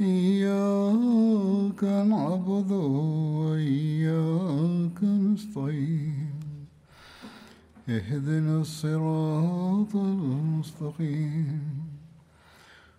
[0.00, 2.70] إياك نعبد
[3.42, 6.30] وإياك نستعين.
[7.88, 11.62] اهدنا الصراط المستقيم.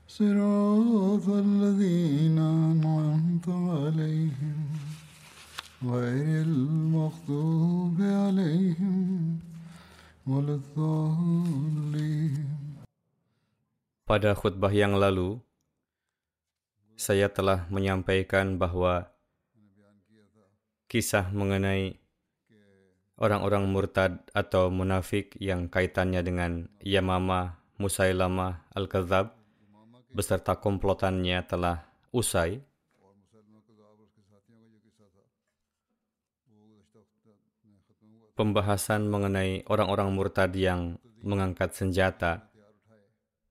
[0.08, 4.60] صراط الذين أنعمت عليهم.
[5.84, 9.40] غير المغضوب عليهم
[10.28, 12.46] ولا الضالين.
[14.04, 15.40] Pada khutbah yang lalu,
[17.00, 19.08] saya telah menyampaikan bahwa
[20.92, 21.96] kisah mengenai
[23.16, 26.52] orang-orang murtad atau munafik yang kaitannya dengan
[26.84, 29.32] Yamama Musailamah Al-Kadzab
[30.12, 32.60] beserta komplotannya telah usai.
[38.36, 42.52] Pembahasan mengenai orang-orang murtad yang mengangkat senjata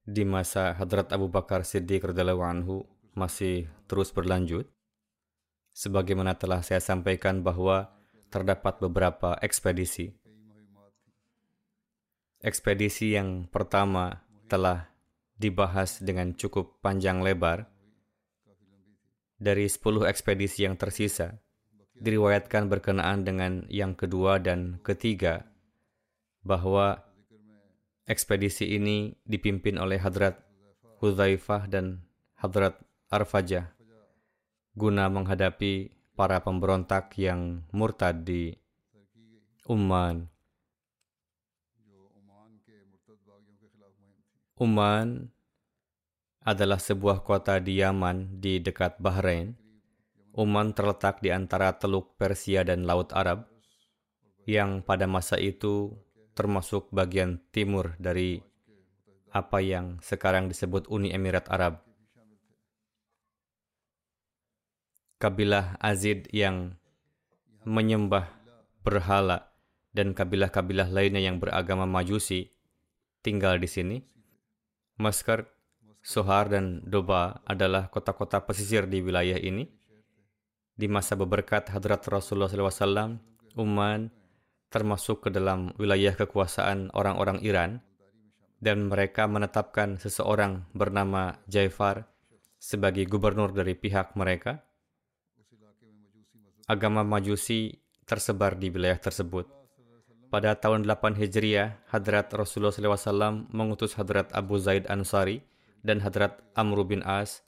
[0.05, 2.89] di masa Hadrat Abu Bakar Siddiq radhiyallahu anhu
[3.19, 4.71] masih terus berlanjut.
[5.75, 7.91] Sebagaimana telah saya sampaikan bahwa
[8.31, 10.15] terdapat beberapa ekspedisi.
[12.39, 14.87] Ekspedisi yang pertama telah
[15.35, 17.67] dibahas dengan cukup panjang lebar.
[19.39, 21.39] Dari 10 ekspedisi yang tersisa,
[21.99, 25.47] diriwayatkan berkenaan dengan yang kedua dan ketiga
[26.43, 27.07] bahwa
[28.07, 30.43] ekspedisi ini dipimpin oleh Hadrat
[30.99, 32.03] Hudzaifah dan
[32.39, 33.73] Hadrat Arfajah
[34.77, 38.53] guna menghadapi para pemberontak yang murtad di
[39.65, 40.29] Umman.
[44.61, 45.33] Umman
[46.45, 49.57] adalah sebuah kota di Yaman di dekat Bahrain.
[50.37, 53.49] Umman terletak di antara Teluk Persia dan Laut Arab,
[54.45, 55.97] yang pada masa itu
[56.37, 58.37] termasuk bagian timur dari
[59.33, 61.88] apa yang sekarang disebut Uni Emirat Arab.
[65.19, 66.79] Kabilah Azid yang
[67.67, 68.31] menyembah
[68.87, 69.51] berhala
[69.91, 72.55] dan kabilah-kabilah lainnya yang beragama Majusi
[73.19, 73.99] tinggal di sini.
[75.03, 75.51] Maskar,
[75.99, 79.67] Sohar, dan Doba adalah kota-kota pesisir di wilayah ini.
[80.79, 83.19] Di masa beberkat Hadrat Rasulullah SAW,
[83.59, 84.15] Umman
[84.71, 87.83] termasuk ke dalam wilayah kekuasaan orang-orang Iran,
[88.63, 92.07] dan mereka menetapkan seseorang bernama Jaifar
[92.59, 94.68] sebagai gubernur dari pihak mereka.
[96.69, 99.49] Agama Majusi tersebar di wilayah tersebut.
[100.29, 105.41] Pada tahun 8 Hijriah, Hadrat Rasulullah SAW mengutus Hadrat Abu Zaid Ansari
[105.81, 107.41] dan Hadrat Amr bin As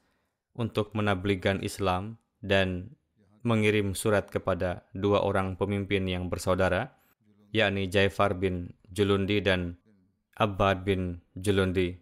[0.56, 2.96] untuk menabligan Islam dan
[3.44, 6.96] mengirim surat kepada dua orang pemimpin yang bersaudara,
[7.52, 9.76] yakni Jaifar bin Julundi dan
[10.40, 11.92] Abbad bin Julundi.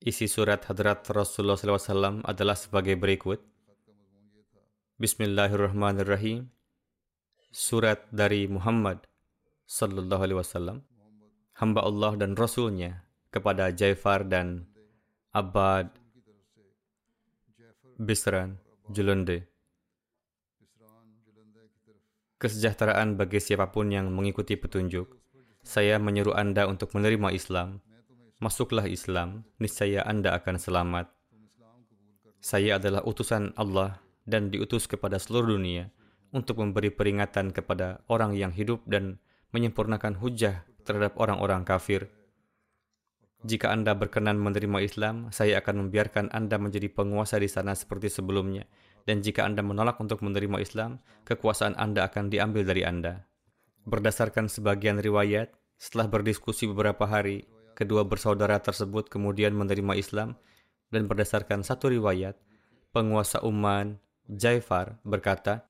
[0.00, 3.57] Isi surat Hadrat Rasulullah SAW adalah sebagai berikut.
[4.98, 6.50] Bismillahirrahmanirrahim.
[7.54, 9.06] Surat dari Muhammad
[9.62, 10.82] Sallallahu Alaihi Wasallam,
[11.54, 14.66] hamba Allah dan Rasulnya kepada Jaifar dan
[15.30, 15.94] Abbad
[17.94, 18.58] Bisran
[18.90, 19.46] Julunde.
[22.42, 25.14] Kesejahteraan bagi siapa pun yang mengikuti petunjuk.
[25.62, 27.78] Saya menyuruh Anda untuk menerima Islam.
[28.42, 31.06] Masuklah Islam, niscaya Anda akan selamat.
[32.42, 35.88] Saya adalah utusan Allah dan diutus kepada seluruh dunia
[36.36, 39.16] untuk memberi peringatan kepada orang yang hidup dan
[39.56, 42.12] menyempurnakan hujah terhadap orang-orang kafir.
[43.46, 48.66] Jika Anda berkenan menerima Islam, saya akan membiarkan Anda menjadi penguasa di sana seperti sebelumnya.
[49.06, 53.24] Dan jika Anda menolak untuk menerima Islam, kekuasaan Anda akan diambil dari Anda.
[53.88, 57.46] Berdasarkan sebagian riwayat, setelah berdiskusi beberapa hari,
[57.78, 60.34] kedua bersaudara tersebut kemudian menerima Islam
[60.90, 62.34] dan berdasarkan satu riwayat,
[62.90, 65.64] penguasa Uman Jaifar berkata,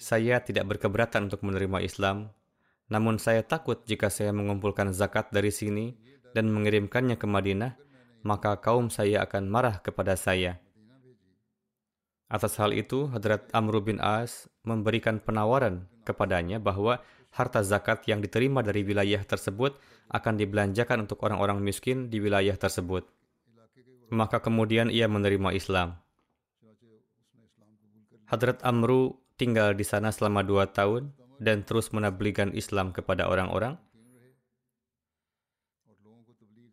[0.00, 2.32] Saya tidak berkeberatan untuk menerima Islam,
[2.88, 5.92] namun saya takut jika saya mengumpulkan zakat dari sini
[6.32, 7.76] dan mengirimkannya ke Madinah,
[8.24, 10.56] maka kaum saya akan marah kepada saya.
[12.28, 17.04] Atas hal itu, Hadrat Amr bin As memberikan penawaran kepadanya bahwa
[17.36, 19.76] harta zakat yang diterima dari wilayah tersebut
[20.08, 23.04] akan dibelanjakan untuk orang-orang miskin di wilayah tersebut.
[24.08, 26.00] Maka kemudian ia menerima Islam.
[28.28, 33.80] Hadrat Amru tinggal di sana selama dua tahun dan terus menabligan Islam kepada orang-orang.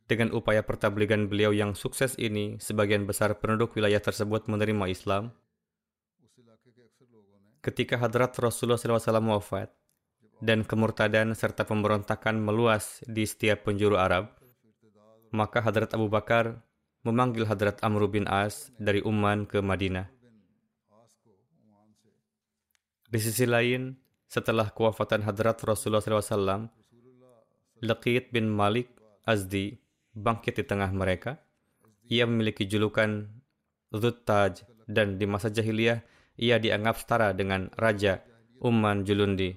[0.05, 5.33] Dengan upaya pertabligan beliau yang sukses ini, sebagian besar penduduk wilayah tersebut menerima Islam.
[7.63, 9.73] Ketika Hadrat Rasulullah SAW wafat,
[10.43, 14.35] dan kemurtadan serta pemberontakan meluas di setiap penjuru Arab,
[15.31, 16.59] maka Hadrat Abu Bakar
[17.07, 20.14] memanggil Hadrat Amr bin As dari Umman ke Madinah.
[23.15, 23.95] Di sisi lain,
[24.27, 26.67] setelah kewafatan hadrat Rasulullah SAW,
[27.79, 28.91] Laqit bin Malik
[29.23, 29.79] Azdi
[30.11, 31.39] bangkit di tengah mereka.
[32.11, 33.23] Ia memiliki julukan
[33.95, 36.03] Zuttaj dan di masa jahiliyah
[36.35, 38.19] ia dianggap setara dengan Raja
[38.59, 39.55] Umman Julundi.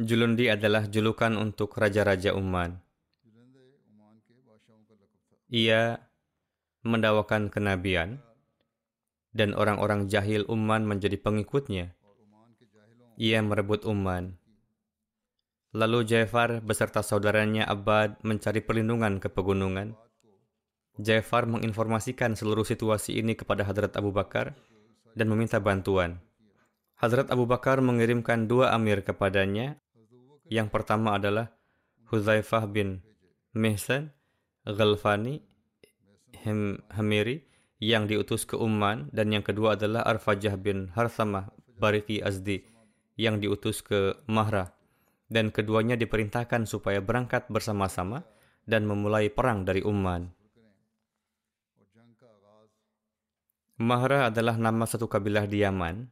[0.00, 2.80] Julundi adalah julukan untuk raja-raja Umman.
[5.52, 6.00] Ia
[6.80, 8.24] mendawakan kenabian
[9.36, 11.97] dan orang-orang jahil Umman menjadi pengikutnya
[13.18, 14.38] ia merebut Umman.
[15.74, 19.98] Lalu Jafar beserta saudaranya Abad mencari perlindungan ke pegunungan.
[20.96, 24.54] Jafar menginformasikan seluruh situasi ini kepada Hadrat Abu Bakar
[25.18, 26.22] dan meminta bantuan.
[26.94, 29.82] Hadrat Abu Bakar mengirimkan dua amir kepadanya.
[30.48, 31.52] Yang pertama adalah
[32.08, 33.04] Huzaifah bin
[33.52, 34.14] Mihsan
[34.64, 35.44] Ghalfani
[36.94, 37.44] Hamiri
[37.82, 42.77] yang diutus ke Umman dan yang kedua adalah Arfajah bin Harsamah Bariki Azdi
[43.18, 44.70] yang diutus ke Mahra,
[45.26, 48.22] dan keduanya diperintahkan supaya berangkat bersama-sama
[48.64, 50.30] dan memulai perang dari Umman.
[53.78, 56.06] Mahra adalah nama satu kabilah di Yaman,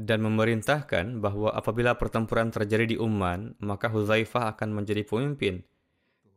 [0.00, 5.60] dan memerintahkan bahwa apabila pertempuran terjadi di Umman, maka Huzaifah akan menjadi pemimpin.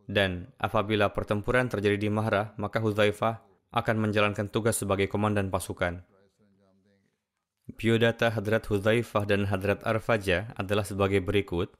[0.03, 3.39] Dan apabila pertempuran terjadi di Mahra, maka Huzaifah
[3.71, 6.03] akan menjalankan tugas sebagai komandan pasukan.
[7.63, 11.71] Biodata Hadrat Huzaifah dan Hadrat Arfaja adalah sebagai berikut.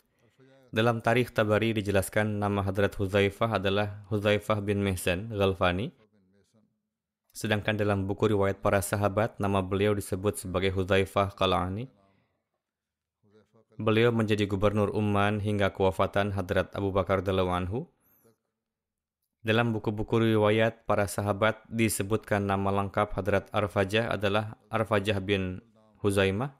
[0.71, 5.91] Dalam tarikh Tabari dijelaskan nama Hadrat Huzaifah adalah Huzaifah bin Mehsan Ghalfani.
[7.35, 11.91] Sedangkan dalam buku riwayat para sahabat, nama beliau disebut sebagai Huzaifah Qalani.
[13.75, 17.91] Beliau menjadi gubernur Umman hingga kewafatan Hadrat Abu Bakar Anhu.
[19.43, 25.59] Dalam buku-buku riwayat para sahabat disebutkan nama lengkap Hadrat Arfajah adalah Arfajah bin
[26.03, 26.51] Huzaimah.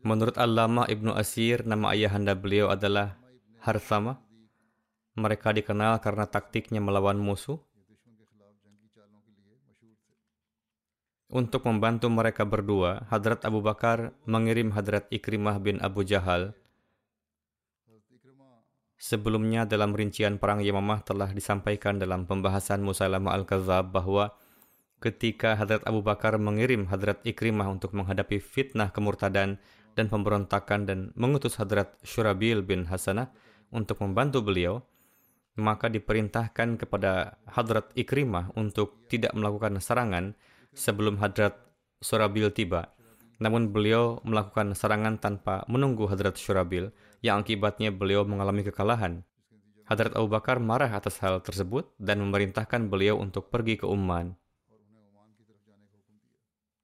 [0.00, 3.20] Menurut Allama Ibnu Asir, nama ayahanda beliau adalah
[3.60, 4.18] Harthama.
[5.12, 7.60] Mereka dikenal karena taktiknya melawan musuh.
[11.32, 16.56] Untuk membantu mereka berdua, Hadrat Abu Bakar mengirim Hadrat Ikrimah bin Abu Jahal.
[18.96, 24.32] Sebelumnya dalam rincian perang Yamamah telah disampaikan dalam pembahasan Musailama Al-Kazab bahwa
[25.02, 29.58] ketika Hadrat Abu Bakar mengirim Hadrat Ikrimah untuk menghadapi fitnah kemurtadan
[29.98, 33.34] dan pemberontakan dan mengutus Hadrat Shurabil bin Hasanah
[33.74, 34.86] untuk membantu beliau,
[35.58, 40.38] maka diperintahkan kepada Hadrat Ikrimah untuk tidak melakukan serangan
[40.72, 41.58] sebelum Hadrat
[42.00, 42.94] Shurabil tiba.
[43.42, 49.22] Namun beliau melakukan serangan tanpa menunggu Hadrat Shurabil, yang akibatnya beliau mengalami kekalahan.
[49.86, 54.34] Hadrat Abu Bakar marah atas hal tersebut dan memerintahkan beliau untuk pergi ke Umman.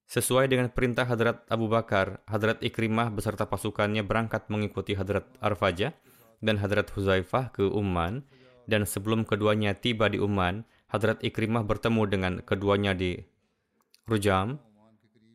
[0.09, 5.93] Sesuai dengan perintah Hadrat Abu Bakar, Hadrat Ikrimah beserta pasukannya berangkat mengikuti Hadrat Arfaja
[6.41, 8.25] dan Hadrat Huzaifah ke Umman,
[8.65, 13.21] dan sebelum keduanya tiba di Umman, Hadrat Ikrimah bertemu dengan keduanya di
[14.09, 14.57] Rujam,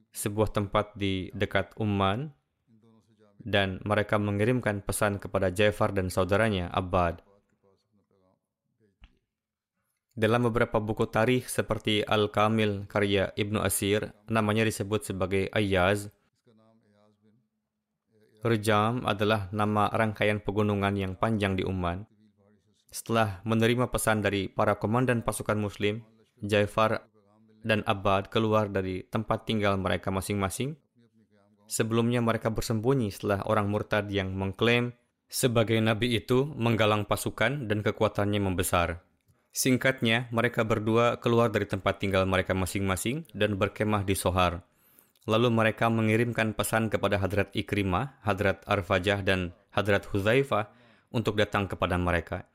[0.09, 2.33] sebuah tempat di dekat Umman,
[3.45, 7.21] dan mereka mengirimkan pesan kepada Jafar dan saudaranya, Abbad.
[10.13, 16.13] Dalam beberapa buku tarikh seperti Al-Kamil karya Ibnu Asir, namanya disebut sebagai Ayyaz.
[18.45, 22.05] Rejam adalah nama rangkaian pegunungan yang panjang di Umman.
[22.93, 26.05] Setelah menerima pesan dari para komandan pasukan muslim,
[26.45, 27.09] Jaifar
[27.65, 30.77] dan Abbad keluar dari tempat tinggal mereka masing-masing.
[31.65, 34.93] Sebelumnya mereka bersembunyi setelah orang murtad yang mengklaim
[35.25, 39.01] sebagai nabi itu menggalang pasukan dan kekuatannya membesar.
[39.53, 44.65] Singkatnya, mereka berdua keluar dari tempat tinggal mereka masing-masing dan berkemah di Sohar.
[45.29, 50.73] Lalu mereka mengirimkan pesan kepada Hadrat Ikrimah, Hadrat Arfajah, dan Hadrat Huzaifah
[51.13, 52.49] untuk datang kepada mereka.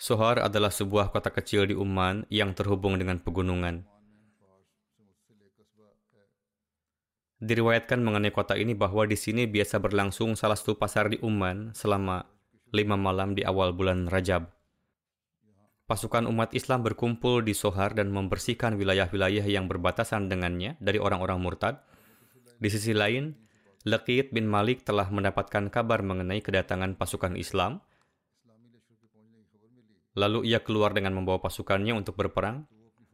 [0.00, 3.84] Sohar adalah sebuah kota kecil di Uman yang terhubung dengan pegunungan.
[7.36, 12.24] Diriwayatkan mengenai kota ini bahwa di sini biasa berlangsung salah satu pasar di Uman selama
[12.72, 14.55] lima malam di awal bulan Rajab
[15.86, 21.78] pasukan umat Islam berkumpul di Sohar dan membersihkan wilayah-wilayah yang berbatasan dengannya dari orang-orang murtad.
[22.58, 23.38] Di sisi lain,
[23.86, 27.78] Laqid bin Malik telah mendapatkan kabar mengenai kedatangan pasukan Islam.
[30.18, 32.66] Lalu ia keluar dengan membawa pasukannya untuk berperang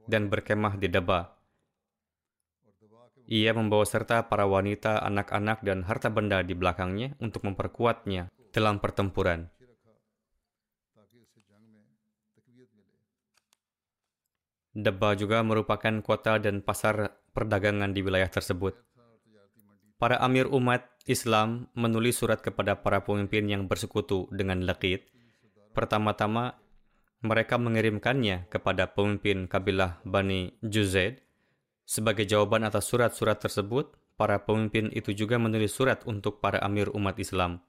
[0.09, 1.37] dan berkemah di Daba.
[3.29, 9.51] Ia membawa serta para wanita, anak-anak, dan harta benda di belakangnya untuk memperkuatnya dalam pertempuran.
[14.73, 18.73] Deba juga merupakan kota dan pasar perdagangan di wilayah tersebut.
[20.01, 25.05] Para amir umat Islam menulis surat kepada para pemimpin yang bersekutu dengan Laqid.
[25.77, 26.57] Pertama-tama,
[27.23, 31.23] mereka mengirimkannya kepada pemimpin kabilah Bani Juzaid.
[31.87, 37.21] Sebagai jawaban atas surat-surat tersebut, para pemimpin itu juga menulis surat untuk para amir umat
[37.21, 37.61] Islam.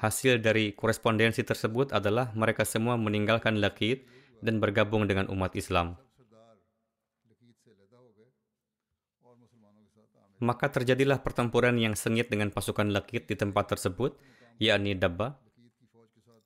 [0.00, 4.08] Hasil dari korespondensi tersebut adalah mereka semua meninggalkan Laqid
[4.40, 5.96] dan bergabung dengan umat Islam.
[10.40, 14.16] Maka terjadilah pertempuran yang sengit dengan pasukan Lakit di tempat tersebut,
[14.56, 15.36] yakni Dabba.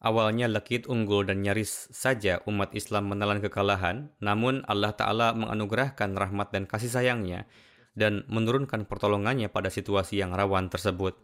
[0.03, 6.51] Awalnya Lakit unggul dan nyaris saja umat Islam menelan kekalahan, namun Allah Ta'ala menganugerahkan rahmat
[6.51, 7.47] dan kasih sayangnya
[7.95, 11.15] dan menurunkan pertolongannya pada situasi yang rawan tersebut.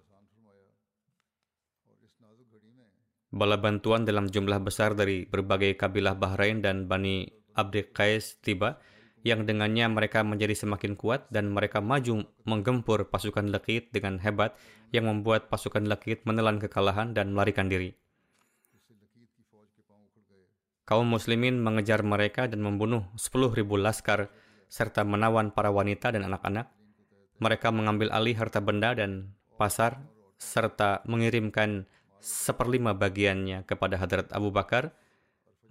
[3.31, 8.83] Bala bantuan dalam jumlah besar dari berbagai kabilah Bahrain dan Bani Abdi Qais tiba,
[9.23, 14.57] yang dengannya mereka menjadi semakin kuat dan mereka maju menggempur pasukan Lakit dengan hebat
[14.91, 17.95] yang membuat pasukan Lakit menelan kekalahan dan melarikan diri.
[20.89, 24.27] Kaum muslimin mengejar mereka dan membunuh 10.000 laskar
[24.67, 26.67] serta menawan para wanita dan anak-anak.
[27.39, 30.03] Mereka mengambil alih harta benda dan pasar
[30.41, 31.87] serta mengirimkan
[32.21, 34.93] seperlima bagiannya kepada Hadrat Abu Bakar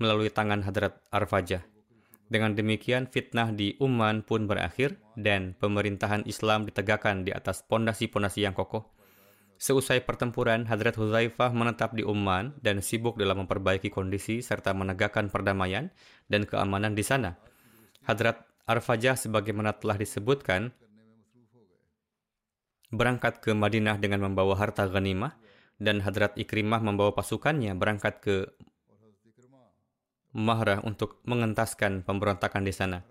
[0.01, 1.63] melalui tangan Hadrat Arfajah.
[2.29, 8.53] Dengan demikian, fitnah di Uman pun berakhir dan pemerintahan Islam ditegakkan di atas pondasi-pondasi yang
[8.53, 8.85] kokoh.
[9.59, 15.89] Seusai pertempuran, Hadrat Huzaifah menetap di Uman dan sibuk dalam memperbaiki kondisi serta menegakkan perdamaian
[16.29, 17.35] dan keamanan di sana.
[18.05, 20.71] Hadrat Arfajah sebagaimana telah disebutkan,
[22.93, 25.33] berangkat ke Madinah dengan membawa harta ghanimah,
[25.79, 28.35] dan Hadrat Ikrimah membawa pasukannya berangkat ke
[30.29, 33.01] Mahrah untuk mengentaskan pemberontakan di sana.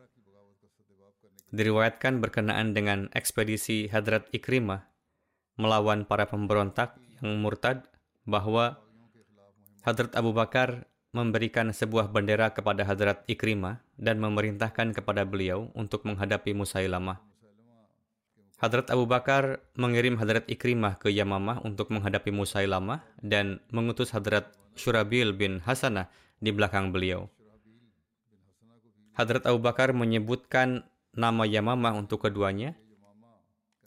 [1.51, 4.87] Diriwayatkan berkenaan dengan ekspedisi Hadrat Ikrimah
[5.59, 7.91] melawan para pemberontak yang murtad
[8.23, 8.79] bahwa
[9.83, 16.55] Hadrat Abu Bakar memberikan sebuah bendera kepada Hadrat Ikrimah dan memerintahkan kepada beliau untuk menghadapi
[16.55, 17.28] Musailamah.
[18.59, 25.31] Hadrat Abu Bakar mengirim Hadrat Ikrimah ke Yamamah untuk menghadapi Musailamah dan mengutus Hadrat Shurabil
[25.31, 26.11] bin Hasanah
[26.43, 27.31] di belakang beliau.
[29.15, 30.83] Hadrat Abu Bakar menyebutkan
[31.15, 32.75] nama Yamamah untuk keduanya,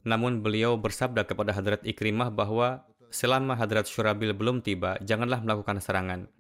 [0.07, 6.31] namun beliau bersabda kepada Hadrat Ikrimah bahwa selama Hadrat Shurabil belum tiba, janganlah melakukan serangan.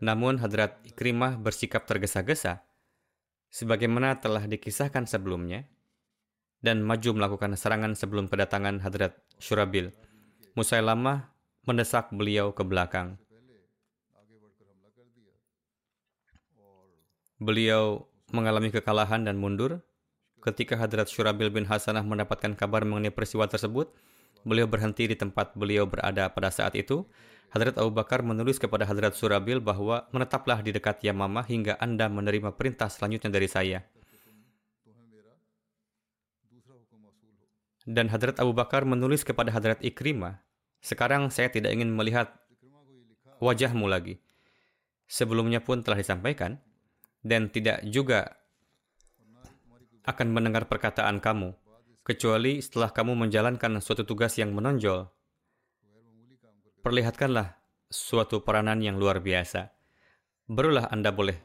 [0.00, 2.64] Namun Hadrat Ikrimah bersikap tergesa-gesa,
[3.52, 5.68] sebagaimana telah dikisahkan sebelumnya,
[6.58, 9.94] dan maju melakukan serangan sebelum kedatangan Hadrat Shurabil.
[10.58, 11.30] Musailamah
[11.62, 13.14] mendesak beliau ke belakang.
[17.38, 19.86] Beliau mengalami kekalahan dan mundur.
[20.42, 23.90] Ketika Hadrat Shurabil bin Hasanah mendapatkan kabar mengenai peristiwa tersebut,
[24.42, 27.06] beliau berhenti di tempat beliau berada pada saat itu.
[27.48, 32.52] Hadrat Abu Bakar menulis kepada Hadrat Surabil bahwa menetaplah di dekat Yamamah hingga Anda menerima
[32.58, 33.78] perintah selanjutnya dari saya.
[37.88, 40.44] Dan Hadrat Abu Bakar menulis kepada Hadrat Ikrimah,
[40.84, 42.36] sekarang saya tidak ingin melihat
[43.40, 44.20] wajahmu lagi.
[45.08, 46.60] Sebelumnya pun telah disampaikan,
[47.24, 48.36] dan tidak juga
[50.04, 51.56] akan mendengar perkataan kamu,
[52.04, 55.08] kecuali setelah kamu menjalankan suatu tugas yang menonjol.
[56.84, 57.56] Perlihatkanlah
[57.88, 59.72] suatu peranan yang luar biasa.
[60.44, 61.40] Barulah Anda boleh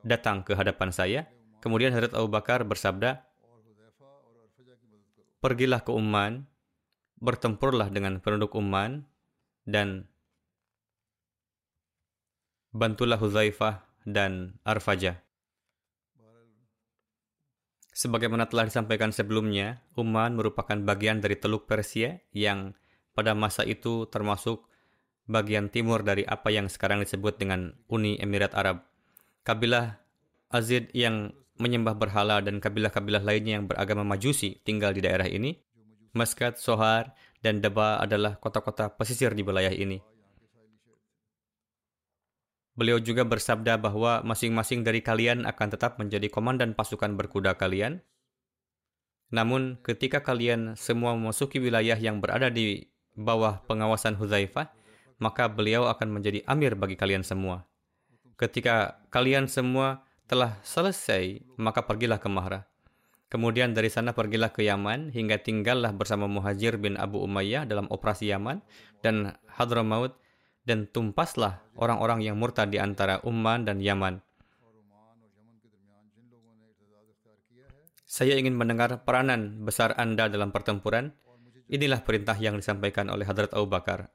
[0.00, 1.20] datang ke hadapan saya.
[1.60, 3.24] Kemudian Hadrat Abu Bakar bersabda,
[5.44, 6.48] pergilah ke Umman,
[7.20, 9.04] bertempurlah dengan penduduk Umman,
[9.68, 10.08] dan
[12.72, 15.20] bantulah Huzaifah dan Arfajah.
[17.92, 22.72] Sebagaimana telah disampaikan sebelumnya, Uman merupakan bagian dari Teluk Persia yang
[23.12, 24.64] pada masa itu termasuk
[25.28, 28.82] bagian timur dari apa yang sekarang disebut dengan Uni Emirat Arab.
[29.44, 30.00] Kabilah
[30.48, 35.58] Azid yang menyembah berhala dan kabilah-kabilah lainnya yang beragama Majusi tinggal di daerah ini.
[36.14, 39.98] Maskat, Sohar, dan Daba adalah kota-kota pesisir di wilayah ini.
[42.74, 48.02] Beliau juga bersabda bahwa masing-masing dari kalian akan tetap menjadi komandan pasukan berkuda kalian.
[49.30, 54.74] Namun, ketika kalian semua memasuki wilayah yang berada di bawah pengawasan Huzaifah,
[55.22, 57.62] maka beliau akan menjadi amir bagi kalian semua.
[58.34, 62.64] Ketika kalian semua telah selesai, maka pergilah ke Mahra.
[63.28, 68.30] Kemudian dari sana pergilah ke Yaman hingga tinggallah bersama Muhajir bin Abu Umayyah dalam operasi
[68.30, 68.62] Yaman
[69.02, 70.14] dan Hadramaut
[70.62, 74.22] dan tumpaslah orang-orang yang murtad di antara Umman dan Yaman.
[78.06, 81.10] Saya ingin mendengar peranan besar Anda dalam pertempuran.
[81.66, 84.14] Inilah perintah yang disampaikan oleh Hadrat Abu Bakar.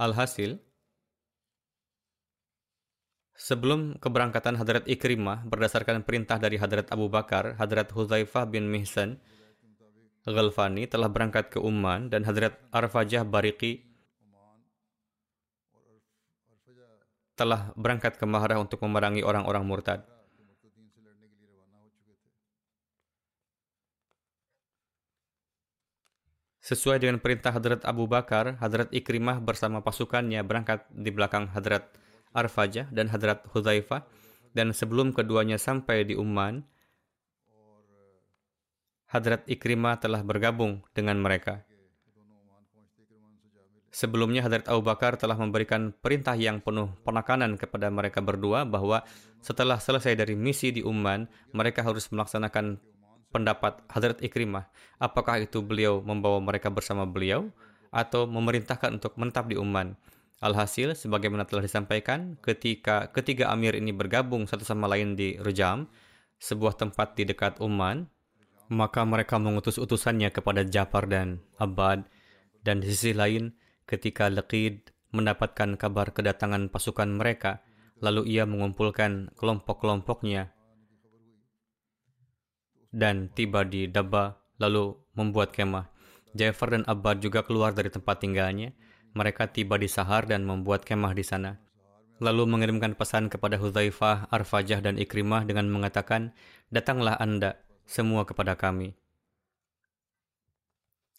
[0.00, 0.56] Alhasil,
[3.36, 9.20] sebelum keberangkatan Hadrat Ikrimah berdasarkan perintah dari Hadrat Abu Bakar, Hadrat Huzaifah bin Mihsan
[10.24, 13.84] Ghalfani telah berangkat ke Umman dan Hadrat Arfajah Bariki
[17.40, 20.04] telah berangkat ke Mahrah untuk memerangi orang-orang murtad.
[26.70, 31.90] Sesuai dengan perintah Hadrat Abu Bakar, Hadrat Ikrimah bersama pasukannya berangkat di belakang Hadrat
[32.30, 34.06] Arfajah dan Hadrat Hudzaifah
[34.54, 36.62] dan sebelum keduanya sampai di Umman,
[39.10, 41.66] Hadrat Ikrimah telah bergabung dengan mereka.
[43.90, 49.02] Sebelumnya Hadrat Abu Bakar telah memberikan perintah yang penuh penekanan kepada mereka berdua bahwa
[49.42, 52.78] setelah selesai dari misi di Umman, mereka harus melaksanakan
[53.30, 54.68] pendapat Hadrat Ikrimah.
[54.98, 57.50] Apakah itu beliau membawa mereka bersama beliau
[57.90, 59.98] atau memerintahkan untuk menetap di Umman.
[60.40, 65.84] Alhasil, sebagaimana telah disampaikan, ketika ketiga amir ini bergabung satu sama lain di Rujam,
[66.40, 68.08] sebuah tempat di dekat Umman,
[68.72, 72.08] maka mereka mengutus utusannya kepada Jafar dan Abad,
[72.64, 73.52] dan di sisi lain,
[73.84, 77.60] ketika Laqid mendapatkan kabar kedatangan pasukan mereka,
[78.00, 80.56] lalu ia mengumpulkan kelompok-kelompoknya
[82.90, 85.90] dan tiba di Dabba, lalu membuat kemah.
[86.34, 88.70] Jafar dan Abad juga keluar dari tempat tinggalnya.
[89.10, 91.58] Mereka tiba di Sahar dan membuat kemah di sana.
[92.22, 96.30] Lalu mengirimkan pesan kepada Hudzaifah, Arfajah, dan Ikrimah dengan mengatakan,
[96.70, 98.94] Datanglah Anda, semua kepada kami.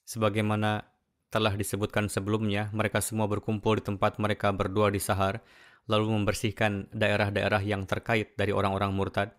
[0.07, 0.88] Sebagaimana
[1.27, 5.43] telah disebutkan sebelumnya, mereka semua berkumpul di tempat mereka berdua di Sahar,
[5.89, 9.36] lalu membersihkan daerah-daerah yang terkait dari orang-orang murtad,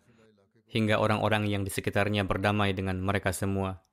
[0.73, 3.85] hingga orang-orang yang di sekitarnya berdamai dengan mereka semua.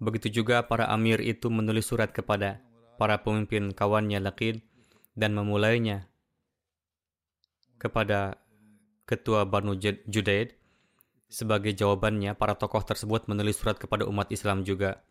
[0.00, 2.64] Begitu juga para amir itu menulis surat kepada
[2.96, 4.64] para pemimpin kawannya Laqid
[5.12, 6.08] dan memulainya
[7.76, 8.40] kepada
[9.04, 10.58] ketua Banu Judaid
[11.28, 15.04] sebagai jawabannya, para tokoh tersebut menulis surat kepada umat Islam juga.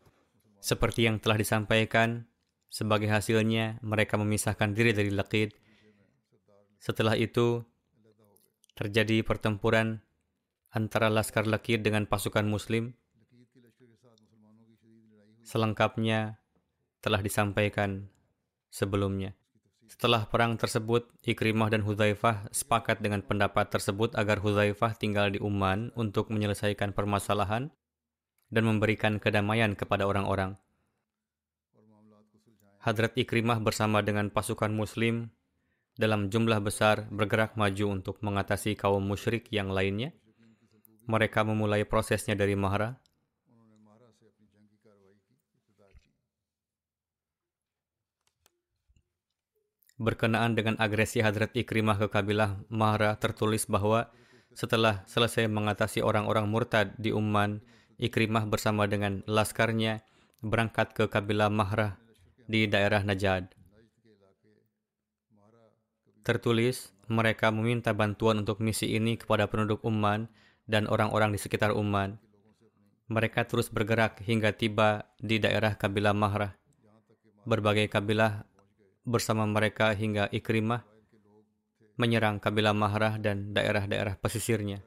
[0.57, 2.25] Seperti yang telah disampaikan,
[2.73, 5.53] sebagai hasilnya mereka memisahkan diri dari Laqid.
[6.81, 7.61] Setelah itu,
[8.77, 10.05] terjadi pertempuran
[10.69, 12.93] antara Laskar Laqid dengan pasukan Muslim.
[15.41, 16.37] Selengkapnya
[17.01, 18.13] telah disampaikan
[18.69, 19.33] sebelumnya.
[19.87, 25.95] Setelah perang tersebut, Ikrimah dan Hudzaifah sepakat dengan pendapat tersebut agar Hudzaifah tinggal di Umman
[25.95, 27.71] untuk menyelesaikan permasalahan
[28.51, 30.59] dan memberikan kedamaian kepada orang-orang.
[32.83, 35.31] Hadrat Ikrimah bersama dengan pasukan muslim
[35.97, 40.13] dalam jumlah besar bergerak maju untuk mengatasi kaum musyrik yang lainnya.
[41.09, 42.95] Mereka memulai prosesnya dari Mahra
[49.97, 54.13] Berkenaan dengan agresi Hadrat Ikrimah ke kabilah Mahra tertulis bahwa
[54.53, 57.65] setelah selesai mengatasi orang-orang murtad di Umman,
[57.97, 60.05] Ikrimah bersama dengan laskarnya
[60.45, 61.97] berangkat ke kabilah Mahra
[62.45, 63.56] di daerah Najad.
[66.27, 70.27] Tertulis, mereka meminta bantuan untuk misi ini kepada penduduk Umman
[70.67, 72.19] dan orang-orang di sekitar Umman.
[73.07, 76.59] Mereka terus bergerak hingga tiba di daerah kabilah Mahra.
[77.47, 78.43] Berbagai kabilah
[79.07, 80.83] bersama mereka hingga Ikrimah
[81.95, 84.83] menyerang kabilah Mahrah dan daerah-daerah pesisirnya.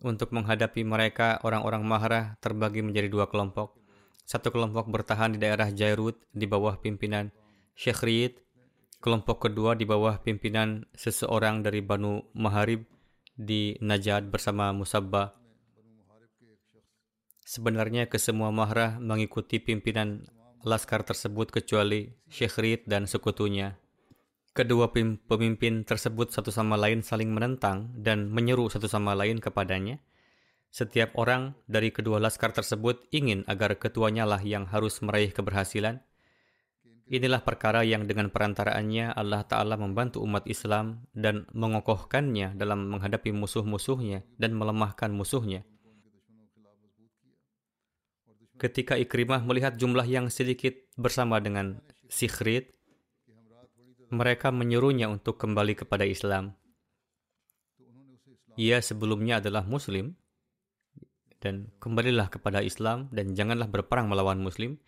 [0.00, 3.76] Untuk menghadapi mereka, orang-orang Mahrah terbagi menjadi dua kelompok.
[4.24, 7.28] Satu kelompok bertahan di daerah Jairut di bawah pimpinan
[7.76, 8.45] Sheikh Riyid
[8.98, 12.88] Kelompok kedua di bawah pimpinan seseorang dari Banu Maharib
[13.36, 15.36] di Najad bersama Musabba.
[17.46, 20.26] Sebenarnya kesemua mahrah mengikuti pimpinan
[20.66, 23.78] laskar tersebut kecuali Syekh Rid dan sekutunya.
[24.50, 30.00] Kedua pemimpin tersebut satu sama lain saling menentang dan menyeru satu sama lain kepadanya.
[30.72, 36.00] Setiap orang dari kedua laskar tersebut ingin agar ketuanya lah yang harus meraih keberhasilan.
[37.06, 44.26] Inilah perkara yang dengan perantaraannya Allah Ta'ala membantu umat Islam dan mengokohkannya dalam menghadapi musuh-musuhnya
[44.34, 45.62] dan melemahkan musuhnya.
[48.58, 51.78] Ketika Ikrimah melihat jumlah yang sedikit bersama dengan
[52.10, 52.74] Sikhrid,
[54.10, 56.58] mereka menyuruhnya untuk kembali kepada Islam.
[58.58, 60.16] Ia sebelumnya adalah Muslim,
[61.46, 64.80] dan kembalilah kepada Islam dan janganlah berperang melawan Muslim.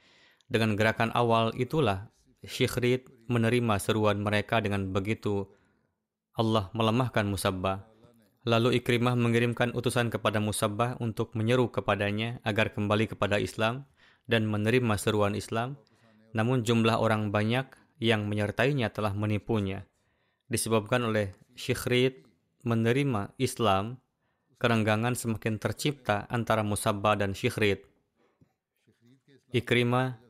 [0.49, 2.09] Dengan gerakan awal itulah
[2.41, 5.45] Syikhrid menerima seruan mereka dengan begitu
[6.33, 7.85] Allah melemahkan Musabbah.
[8.49, 13.85] Lalu Ikrimah mengirimkan utusan kepada Musabbah untuk menyeru kepadanya agar kembali kepada Islam
[14.25, 15.77] dan menerima seruan Islam.
[16.33, 17.69] Namun jumlah orang banyak
[18.01, 19.85] yang menyertainya telah menipunya.
[20.49, 22.25] Disebabkan oleh Syikhrid
[22.65, 24.01] menerima Islam,
[24.57, 27.85] kerenggangan semakin tercipta antara Musabbah dan Syikhrid.
[29.53, 30.28] Ikrimah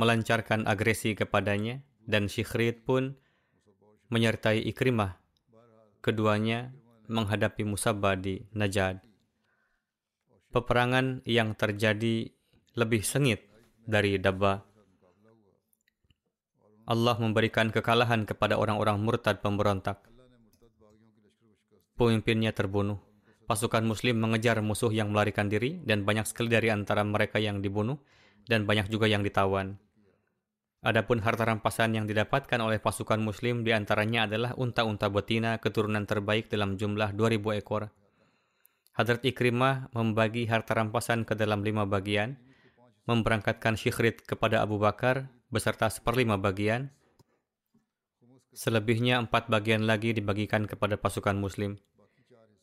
[0.00, 3.20] melancarkan agresi kepadanya dan Syikhrid pun
[4.08, 5.20] menyertai Ikrimah.
[6.00, 6.72] Keduanya
[7.12, 9.04] menghadapi Musabah di Najad.
[10.48, 12.32] Peperangan yang terjadi
[12.72, 13.44] lebih sengit
[13.84, 14.64] dari Dabba.
[16.88, 20.00] Allah memberikan kekalahan kepada orang-orang murtad pemberontak.
[21.94, 22.98] Pemimpinnya terbunuh.
[23.44, 28.00] Pasukan muslim mengejar musuh yang melarikan diri dan banyak sekali dari antara mereka yang dibunuh
[28.48, 29.76] dan banyak juga yang ditawan.
[30.80, 36.48] Adapun harta rampasan yang didapatkan oleh pasukan muslim di antaranya adalah unta-unta betina keturunan terbaik
[36.48, 37.92] dalam jumlah 2000 ekor.
[38.96, 42.40] Hadrat Ikrimah membagi harta rampasan ke dalam lima bagian,
[43.04, 46.88] memberangkatkan Syikhrid kepada Abu Bakar beserta seperlima bagian.
[48.56, 51.76] Selebihnya empat bagian lagi dibagikan kepada pasukan muslim.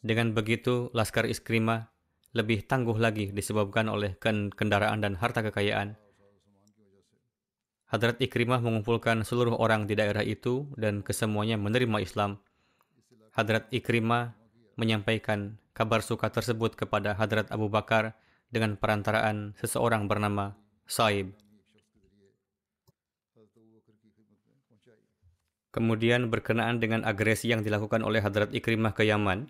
[0.02, 1.94] Dengan begitu, Laskar Ikrimah
[2.34, 4.18] lebih tangguh lagi disebabkan oleh
[4.58, 6.07] kendaraan dan harta kekayaan.
[7.88, 12.36] Hadrat Ikrimah mengumpulkan seluruh orang di daerah itu dan kesemuanya menerima Islam.
[13.32, 14.36] Hadrat Ikrimah
[14.76, 18.12] menyampaikan kabar suka tersebut kepada Hadrat Abu Bakar
[18.52, 21.32] dengan perantaraan seseorang bernama Saib.
[25.72, 29.48] Kemudian berkenaan dengan agresi yang dilakukan oleh Hadrat Ikrimah ke Yaman,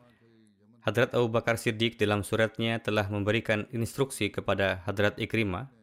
[0.85, 5.73] Hadrat Abu Bakar Siddiq dalam suratnya telah memberikan instruksi kepada Hadrat Ikrimah.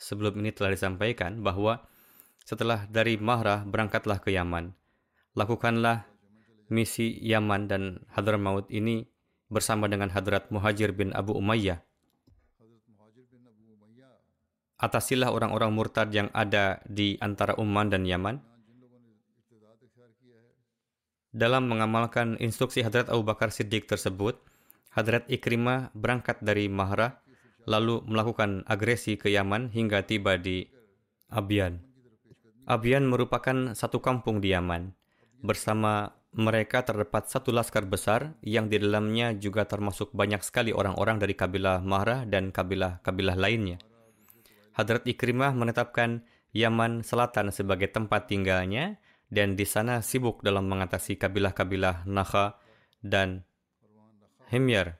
[0.00, 1.84] Sebelum ini telah disampaikan bahwa
[2.48, 4.72] setelah dari Mahrah berangkatlah ke Yaman.
[5.36, 6.08] Lakukanlah
[6.72, 7.82] misi Yaman dan
[8.16, 9.04] Hadramaut ini
[9.52, 11.84] bersama dengan Hadrat Muhajir bin Abu Umayyah.
[14.80, 18.40] Atasilah orang-orang murtad yang ada di antara Umman dan Yaman
[21.30, 24.38] dalam mengamalkan instruksi Hadrat Abu Bakar Siddiq tersebut,
[24.90, 27.22] Hadrat Ikrimah berangkat dari Mahra,
[27.70, 30.66] lalu melakukan agresi ke Yaman hingga tiba di
[31.30, 31.78] Abian.
[32.66, 34.90] Abian merupakan satu kampung di Yaman.
[35.38, 41.34] Bersama mereka terdapat satu laskar besar yang di dalamnya juga termasuk banyak sekali orang-orang dari
[41.38, 43.78] kabilah Mahra dan kabilah-kabilah lainnya.
[44.74, 48.98] Hadrat Ikrimah menetapkan Yaman Selatan sebagai tempat tinggalnya
[49.30, 52.58] dan di sana sibuk dalam mengatasi kabilah-kabilah Nakha
[53.02, 53.46] dan
[54.50, 54.99] Himyar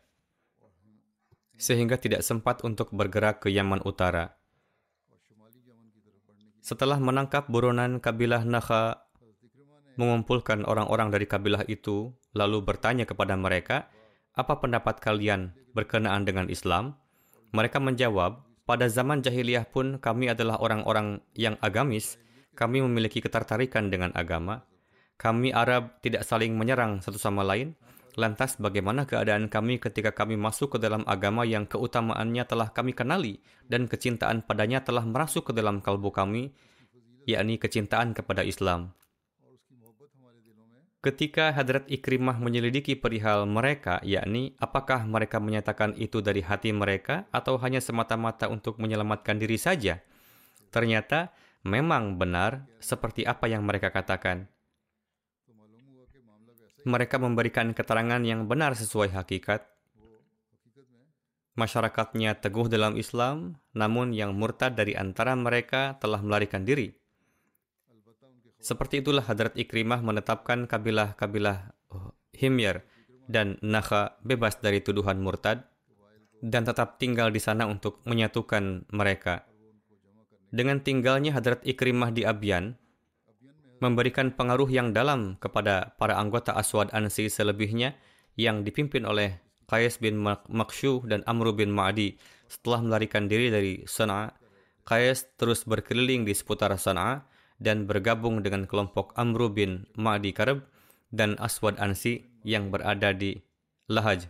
[1.60, 4.32] sehingga tidak sempat untuk bergerak ke Yaman Utara.
[6.64, 9.04] Setelah menangkap buronan kabilah Nakha,
[10.00, 13.92] mengumpulkan orang-orang dari kabilah itu, lalu bertanya kepada mereka,
[14.32, 16.96] apa pendapat kalian berkenaan dengan Islam?
[17.52, 22.16] Mereka menjawab, pada zaman jahiliyah pun kami adalah orang-orang yang agamis,
[22.54, 24.62] kami memiliki ketertarikan dengan agama.
[25.20, 27.76] Kami Arab tidak saling menyerang satu sama lain.
[28.18, 33.38] Lantas bagaimana keadaan kami ketika kami masuk ke dalam agama yang keutamaannya telah kami kenali
[33.70, 36.50] dan kecintaan padanya telah merasuk ke dalam kalbu kami,
[37.28, 38.90] yakni kecintaan kepada Islam.
[41.00, 47.56] Ketika Hadrat Ikrimah menyelidiki perihal mereka, yakni apakah mereka menyatakan itu dari hati mereka atau
[47.56, 50.04] hanya semata-mata untuk menyelamatkan diri saja,
[50.68, 51.32] ternyata
[51.64, 54.52] memang benar seperti apa yang mereka katakan.
[56.88, 59.66] Mereka memberikan keterangan yang benar sesuai hakikat.
[61.58, 66.94] Masyarakatnya teguh dalam Islam, namun yang murtad dari antara mereka telah melarikan diri.
[68.60, 71.72] Seperti itulah Hadrat Ikrimah menetapkan kabilah-kabilah
[72.36, 72.84] Himyar
[73.24, 75.64] dan Nakha bebas dari tuduhan murtad
[76.40, 79.44] dan tetap tinggal di sana untuk menyatukan mereka.
[80.50, 82.74] Dengan tinggalnya Hadrat Ikrimah di Abyan,
[83.80, 87.96] memberikan pengaruh yang dalam kepada para anggota Aswad Ansi selebihnya
[88.36, 94.36] yang dipimpin oleh Qais bin Makshu dan Amr bin Ma'adi setelah melarikan diri dari Sana'a.
[94.84, 97.24] Qais terus berkeliling di seputar Sana'a
[97.60, 100.66] dan bergabung dengan kelompok Amru bin Ma'di Karab
[101.12, 103.36] dan Aswad Ansi yang berada di
[103.86, 104.26] Lahaj.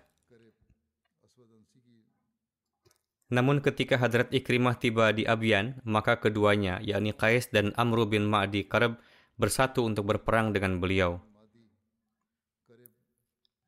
[3.30, 8.66] Namun ketika Hadrat Ikrimah tiba di Abyan, maka keduanya, yakni Qais dan Amru bin Ma'di
[8.66, 8.98] Karab,
[9.40, 11.24] bersatu untuk berperang dengan beliau.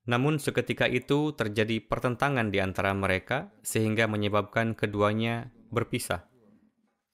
[0.05, 6.29] Namun seketika itu terjadi pertentangan di antara mereka sehingga menyebabkan keduanya berpisah.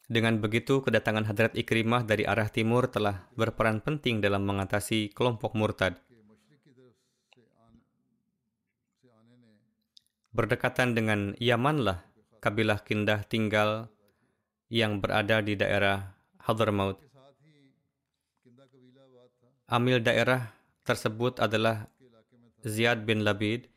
[0.09, 6.01] Dengan begitu, kedatangan Hadrat Ikrimah dari arah timur telah berperan penting dalam mengatasi kelompok murtad.
[10.33, 12.09] Berdekatan dengan Yamanlah
[12.41, 13.93] kabilah Kindah tinggal
[14.73, 17.08] yang berada di daerah Hadramaut.
[19.69, 20.49] Amil daerah
[20.81, 21.93] tersebut adalah
[22.65, 23.69] Ziyad bin Labid.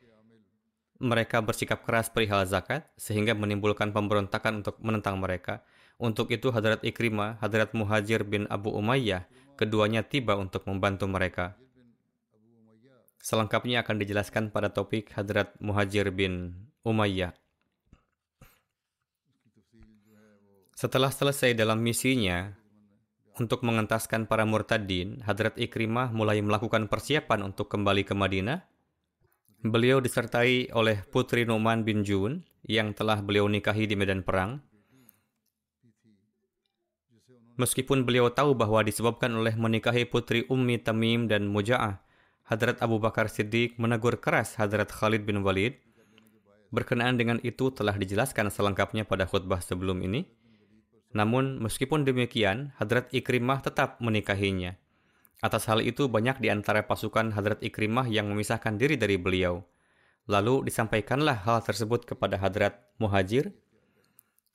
[1.03, 5.67] Mereka bersikap keras perihal zakat sehingga menimbulkan pemberontakan untuk menentang mereka.
[5.99, 9.27] Untuk itu Hadrat Ikrimah, Hadrat Muhajir bin Abu Umayyah,
[9.59, 11.59] keduanya tiba untuk membantu mereka.
[13.19, 16.55] Selengkapnya akan dijelaskan pada topik Hadrat Muhajir bin
[16.87, 17.35] Umayyah.
[20.71, 22.60] Setelah selesai dalam misinya
[23.39, 28.59] untuk mengentaskan para murtadin, Hadrat Ikrimah mulai melakukan persiapan untuk kembali ke Madinah.
[29.61, 34.59] Beliau disertai oleh putri Numan bin Jun yang telah beliau nikahi di medan perang.
[37.61, 42.01] Meskipun beliau tahu bahwa disebabkan oleh menikahi putri Ummi Tamim dan Muja'ah,
[42.49, 45.77] Hadrat Abu Bakar Siddiq menegur keras Hadrat Khalid bin Walid.
[46.73, 50.40] Berkenaan dengan itu telah dijelaskan selengkapnya pada khutbah sebelum ini.
[51.11, 54.79] Namun, meskipun demikian, Hadrat Ikrimah tetap menikahinya.
[55.43, 59.65] Atas hal itu, banyak di antara pasukan Hadrat Ikrimah yang memisahkan diri dari beliau.
[60.31, 63.51] Lalu disampaikanlah hal tersebut kepada Hadrat Muhajir.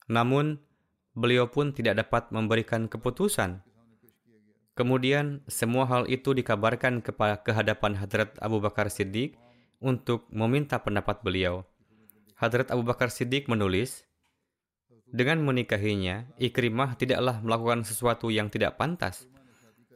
[0.09, 0.57] Namun,
[1.13, 3.61] beliau pun tidak dapat memberikan keputusan.
[4.77, 9.37] Kemudian semua hal itu dikabarkan kepada kehadapan Hadrat Abu Bakar Siddiq
[9.83, 11.69] untuk meminta pendapat beliau.
[12.37, 14.06] Hadrat Abu Bakar Siddiq menulis,
[15.17, 19.25] dengan menikahinya, Ikrimah tidaklah melakukan sesuatu yang tidak pantas.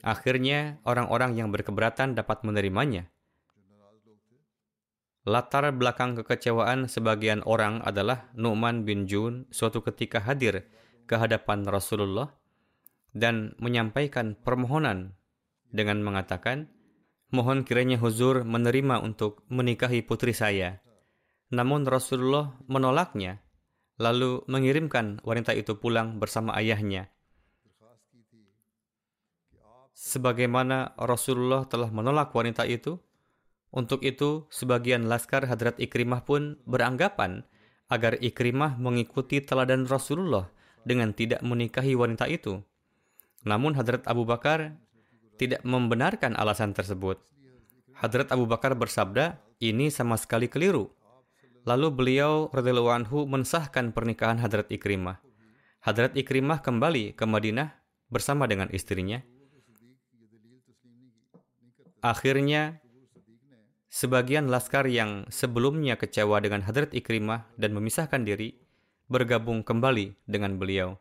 [0.00, 3.12] Akhirnya, orang-orang yang berkeberatan dapat menerimanya.
[5.28, 10.64] Latar belakang kekecewaan sebagian orang adalah Nu'man bin Jun suatu ketika hadir
[11.04, 12.32] ke hadapan Rasulullah
[13.12, 15.20] dan menyampaikan permohonan
[15.68, 16.72] dengan mengatakan,
[17.30, 20.82] Mohon kiranya huzur menerima untuk menikahi putri saya.
[21.54, 23.38] Namun Rasulullah menolaknya,
[24.00, 27.12] lalu mengirimkan wanita itu pulang bersama ayahnya.
[29.92, 32.96] Sebagaimana Rasulullah telah menolak wanita itu,
[33.68, 37.44] untuk itu sebagian laskar Hadrat Ikrimah pun beranggapan
[37.92, 40.48] agar Ikrimah mengikuti teladan Rasulullah
[40.88, 42.64] dengan tidak menikahi wanita itu.
[43.44, 44.80] Namun Hadrat Abu Bakar
[45.36, 47.20] tidak membenarkan alasan tersebut.
[47.92, 50.88] Hadrat Abu Bakar bersabda, ini sama sekali keliru.
[51.68, 55.20] Lalu beliau radhiyallahu anhu mensahkan pernikahan Hadrat Ikrimah.
[55.84, 57.76] Hadrat Ikrimah kembali ke Madinah
[58.08, 59.20] bersama dengan istrinya.
[62.00, 62.80] Akhirnya,
[63.92, 68.56] sebagian laskar yang sebelumnya kecewa dengan Hadrat Ikrimah dan memisahkan diri,
[69.12, 70.96] bergabung kembali dengan beliau.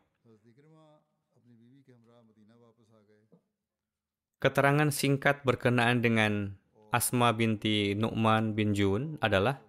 [4.40, 6.56] Keterangan singkat berkenaan dengan
[6.92, 9.60] Asma binti Nu'man bin Jun adalah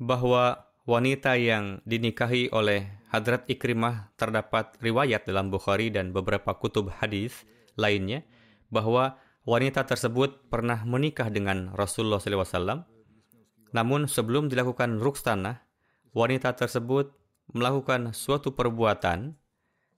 [0.00, 7.44] bahwa wanita yang dinikahi oleh Hadrat Ikrimah terdapat riwayat dalam Bukhari dan beberapa kutub hadis
[7.76, 8.24] lainnya
[8.72, 12.86] bahwa wanita tersebut pernah menikah dengan Rasulullah SAW.
[13.70, 15.62] Namun sebelum dilakukan rukstanah,
[16.16, 17.12] wanita tersebut
[17.50, 19.36] melakukan suatu perbuatan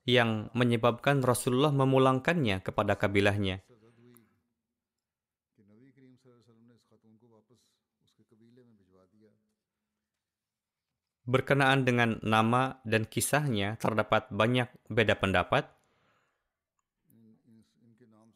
[0.03, 3.63] yang menyebabkan Rasulullah memulangkannya kepada kabilahnya.
[11.23, 15.71] Berkenaan dengan nama dan kisahnya terdapat banyak beda pendapat,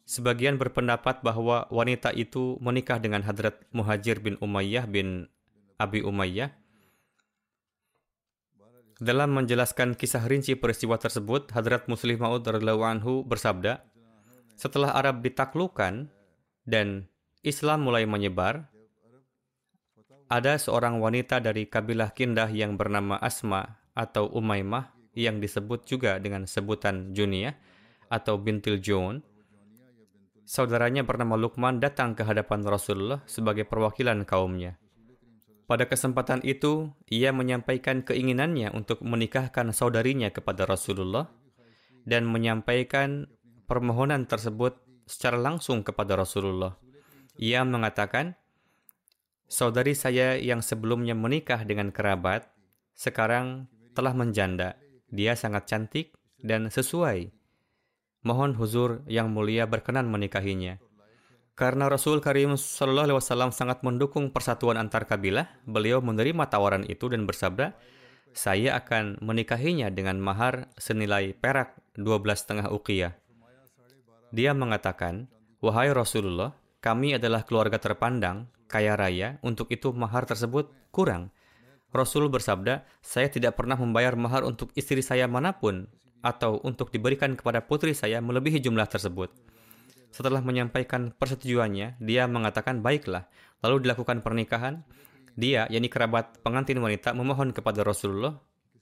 [0.07, 5.27] Sebagian berpendapat bahwa wanita itu menikah dengan Hadrat Muhajir bin Umayyah bin
[5.75, 6.47] Abi Umayyah.
[9.03, 13.83] Dalam menjelaskan kisah rinci peristiwa tersebut, Hadrat Muslim Maud anhu bersabda,
[14.55, 16.07] setelah Arab ditaklukkan
[16.63, 17.11] dan
[17.43, 18.71] Islam mulai menyebar,
[20.27, 26.43] ada seorang wanita dari kabilah Kindah yang bernama Asma atau Umaymah yang disebut juga dengan
[26.45, 27.55] sebutan Junia
[28.11, 29.23] atau bintil Jun.
[30.47, 34.79] Saudaranya bernama Lukman datang ke hadapan Rasulullah sebagai perwakilan kaumnya.
[35.67, 41.27] Pada kesempatan itu, ia menyampaikan keinginannya untuk menikahkan saudarinya kepada Rasulullah
[42.07, 43.27] dan menyampaikan
[43.67, 46.79] permohonan tersebut secara langsung kepada Rasulullah.
[47.35, 48.39] Ia mengatakan,
[49.47, 52.51] Saudari saya yang sebelumnya menikah dengan kerabat,
[52.99, 54.75] sekarang telah menjanda.
[55.07, 56.11] Dia sangat cantik
[56.43, 57.31] dan sesuai.
[58.27, 60.83] Mohon huzur yang mulia berkenan menikahinya.
[61.55, 67.07] Karena Rasul Karim Shallallahu Alaihi Wasallam sangat mendukung persatuan antar kabilah, beliau menerima tawaran itu
[67.07, 67.71] dan bersabda,
[68.35, 73.15] saya akan menikahinya dengan mahar senilai perak 12,5 uqiyah.
[74.35, 75.31] Dia mengatakan,
[75.63, 81.31] Wahai Rasulullah, kami adalah keluarga terpandang, kaya raya, untuk itu mahar tersebut kurang.
[81.95, 85.87] Rasul bersabda, saya tidak pernah membayar mahar untuk istri saya mana pun,
[86.19, 89.31] atau untuk diberikan kepada putri saya melebihi jumlah tersebut.
[90.11, 93.27] Setelah menyampaikan persetujuannya, dia mengatakan baiklah.
[93.63, 94.83] Lalu dilakukan pernikahan.
[95.37, 98.35] Dia, yakni kerabat pengantin wanita, memohon kepada Rasulullah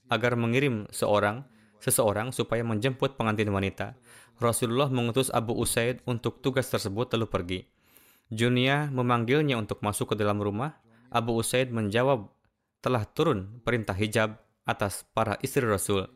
[0.07, 1.43] agar mengirim seorang
[1.83, 3.93] seseorang supaya menjemput pengantin wanita.
[4.41, 7.59] Rasulullah mengutus Abu Usaid untuk tugas tersebut lalu pergi.
[8.33, 10.81] Junia memanggilnya untuk masuk ke dalam rumah.
[11.13, 12.27] Abu Usaid menjawab
[12.81, 16.09] telah turun perintah hijab atas para istri Rasul.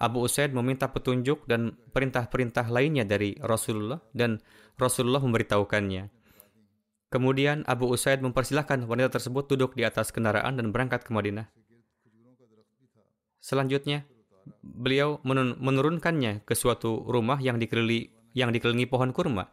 [0.00, 4.42] Abu Usaid meminta petunjuk dan perintah-perintah lainnya dari Rasulullah dan
[4.74, 6.10] Rasulullah memberitahukannya.
[7.08, 11.46] Kemudian Abu Usaid mempersilahkan wanita tersebut duduk di atas kendaraan dan berangkat ke Madinah.
[13.38, 14.02] Selanjutnya,
[14.60, 15.22] beliau
[15.62, 19.46] menurunkannya ke suatu rumah yang dikelilingi, yang dikelilingi pohon kurma.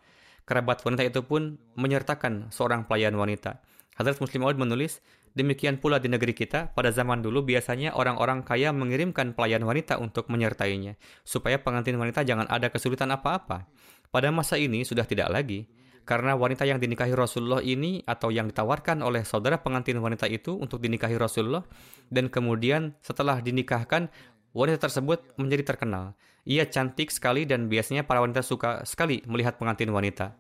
[0.46, 3.62] Kerabat wanita itu pun menyertakan seorang pelayan wanita.
[3.96, 5.00] Hadrat Muslim Aud menulis,
[5.32, 10.28] Demikian pula di negeri kita, pada zaman dulu biasanya orang-orang kaya mengirimkan pelayan wanita untuk
[10.28, 13.72] menyertainya, supaya pengantin wanita jangan ada kesulitan apa-apa.
[14.12, 15.72] Pada masa ini sudah tidak lagi,
[16.04, 20.84] karena wanita yang dinikahi Rasulullah ini atau yang ditawarkan oleh saudara pengantin wanita itu untuk
[20.84, 21.64] dinikahi Rasulullah,
[22.12, 24.12] dan kemudian setelah dinikahkan,
[24.52, 26.16] wanita tersebut menjadi terkenal.
[26.44, 30.34] Ia cantik sekali dan biasanya para wanita suka sekali melihat pengantin wanita.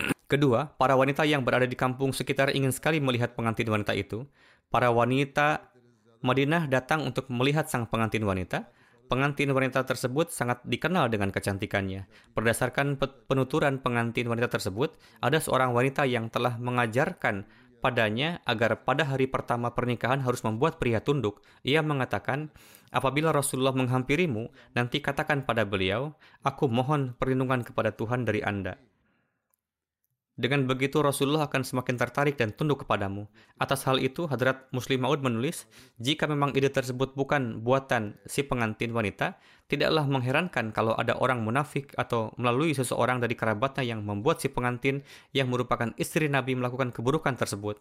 [0.32, 4.26] Kedua, para wanita yang berada di kampung sekitar ingin sekali melihat pengantin wanita itu.
[4.68, 5.74] Para wanita
[6.24, 8.72] Madinah datang untuk melihat sang pengantin wanita.
[9.04, 12.08] Pengantin wanita tersebut sangat dikenal dengan kecantikannya.
[12.32, 12.96] Berdasarkan
[13.28, 17.44] penuturan pengantin wanita tersebut, ada seorang wanita yang telah mengajarkan
[17.84, 21.44] padanya agar pada hari pertama pernikahan harus membuat pria tunduk.
[21.68, 22.48] Ia mengatakan,
[22.88, 28.80] apabila Rasulullah menghampirimu, nanti katakan pada beliau, aku mohon perlindungan kepada Tuhan dari Anda.
[30.34, 33.30] Dengan begitu Rasulullah akan semakin tertarik dan tunduk kepadamu.
[33.54, 35.70] Atas hal itu, Hadrat Muslim Maud menulis,
[36.02, 39.38] jika memang ide tersebut bukan buatan si pengantin wanita,
[39.70, 45.06] tidaklah mengherankan kalau ada orang munafik atau melalui seseorang dari kerabatnya yang membuat si pengantin
[45.30, 47.78] yang merupakan istri Nabi melakukan keburukan tersebut.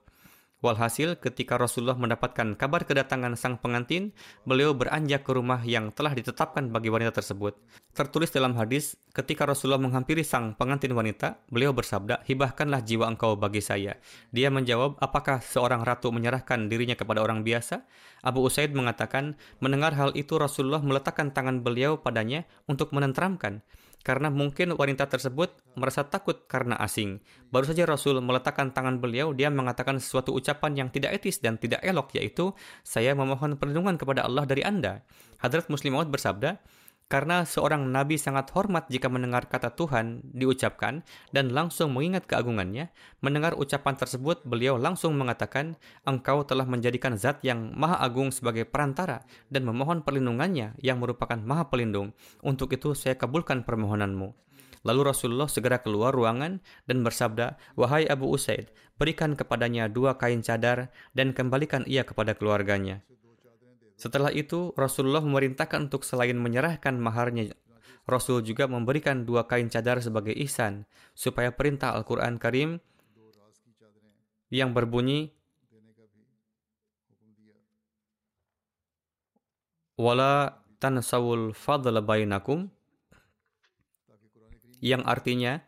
[0.63, 4.15] Walhasil, ketika Rasulullah mendapatkan kabar kedatangan sang pengantin,
[4.47, 7.59] beliau beranjak ke rumah yang telah ditetapkan bagi wanita tersebut.
[7.91, 13.59] Tertulis dalam hadis, ketika Rasulullah menghampiri sang pengantin wanita, beliau bersabda, hibahkanlah jiwa engkau bagi
[13.59, 13.99] saya.
[14.31, 17.83] Dia menjawab, apakah seorang ratu menyerahkan dirinya kepada orang biasa?
[18.23, 23.59] Abu Usaid mengatakan, mendengar hal itu Rasulullah meletakkan tangan beliau padanya untuk menenteramkan
[24.03, 27.23] karena mungkin wanita tersebut merasa takut karena asing.
[27.49, 31.79] Baru saja Rasul meletakkan tangan beliau, dia mengatakan sesuatu ucapan yang tidak etis dan tidak
[31.81, 32.51] elok, yaitu,
[32.83, 35.01] saya memohon perlindungan kepada Allah dari Anda.
[35.39, 36.59] Hadrat Muslim bersabda,
[37.11, 42.89] karena seorang nabi sangat hormat jika mendengar kata Tuhan diucapkan dan langsung mengingat keagungannya,
[43.21, 49.23] mendengar ucapan tersebut beliau langsung mengatakan, "Engkau telah menjadikan zat yang maha agung sebagai perantara
[49.53, 52.17] dan memohon perlindungannya yang merupakan maha pelindung.
[52.41, 54.43] Untuk itu saya kabulkan permohonanmu."
[54.83, 58.67] Lalu Rasulullah segera keluar ruangan dan bersabda, Wahai Abu Usaid,
[58.99, 62.99] berikan kepadanya dua kain cadar dan kembalikan ia kepada keluarganya.
[63.95, 67.53] Setelah itu, Rasulullah memerintahkan untuk selain menyerahkan maharnya,
[68.03, 70.83] Rasul juga memberikan dua kain cadar sebagai ihsan,
[71.15, 72.83] supaya perintah Al-Quran Karim
[74.51, 75.31] yang berbunyi,
[79.93, 82.65] Wala tansawul fadla bainakum,
[84.81, 85.61] yang artinya,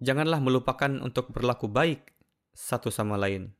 [0.00, 2.16] janganlah melupakan untuk berlaku baik
[2.56, 3.57] satu sama lain.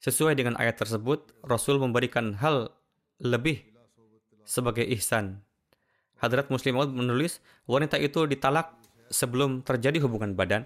[0.00, 2.72] Sesuai dengan ayat tersebut, Rasul memberikan hal
[3.20, 3.64] lebih
[4.46, 5.42] sebagai ihsan.
[6.16, 8.72] Hadrat Muslim menulis, wanita itu ditalak
[9.12, 10.64] sebelum terjadi hubungan badan.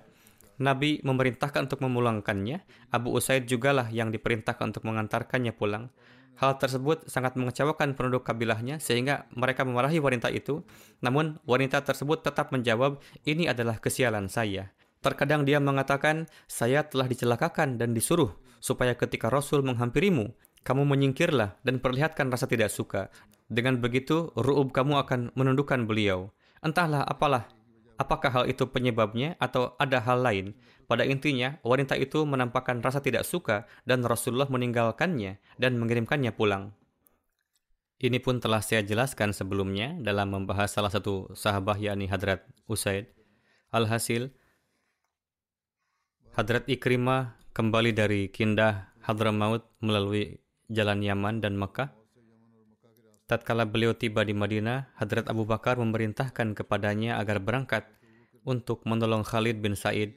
[0.61, 2.61] Nabi memerintahkan untuk memulangkannya.
[2.93, 5.89] Abu Usaid jugalah yang diperintahkan untuk mengantarkannya pulang.
[6.37, 10.61] Hal tersebut sangat mengecewakan penduduk kabilahnya sehingga mereka memarahi wanita itu.
[11.01, 14.72] Namun wanita tersebut tetap menjawab, ini adalah kesialan saya.
[15.01, 21.81] Terkadang dia mengatakan, saya telah dicelakakan dan disuruh supaya ketika Rasul menghampirimu, kamu menyingkirlah dan
[21.81, 23.09] perlihatkan rasa tidak suka.
[23.49, 26.29] Dengan begitu, ru'ub kamu akan menundukkan beliau.
[26.61, 27.49] Entahlah apalah,
[27.97, 30.53] apakah hal itu penyebabnya atau ada hal lain.
[30.85, 36.77] Pada intinya, wanita itu menampakkan rasa tidak suka dan Rasulullah meninggalkannya dan mengirimkannya pulang.
[38.01, 43.13] Ini pun telah saya jelaskan sebelumnya dalam membahas salah satu sahabat yakni Hadrat Usaid.
[43.71, 44.35] Alhasil,
[46.31, 50.39] Hadrat Ikrimah kembali dari Kindah Hadramaut melalui
[50.70, 51.91] jalan Yaman dan Mekah.
[53.26, 57.91] Tatkala beliau tiba di Madinah, Hadrat Abu Bakar memerintahkan kepadanya agar berangkat
[58.47, 60.14] untuk menolong Khalid bin Said.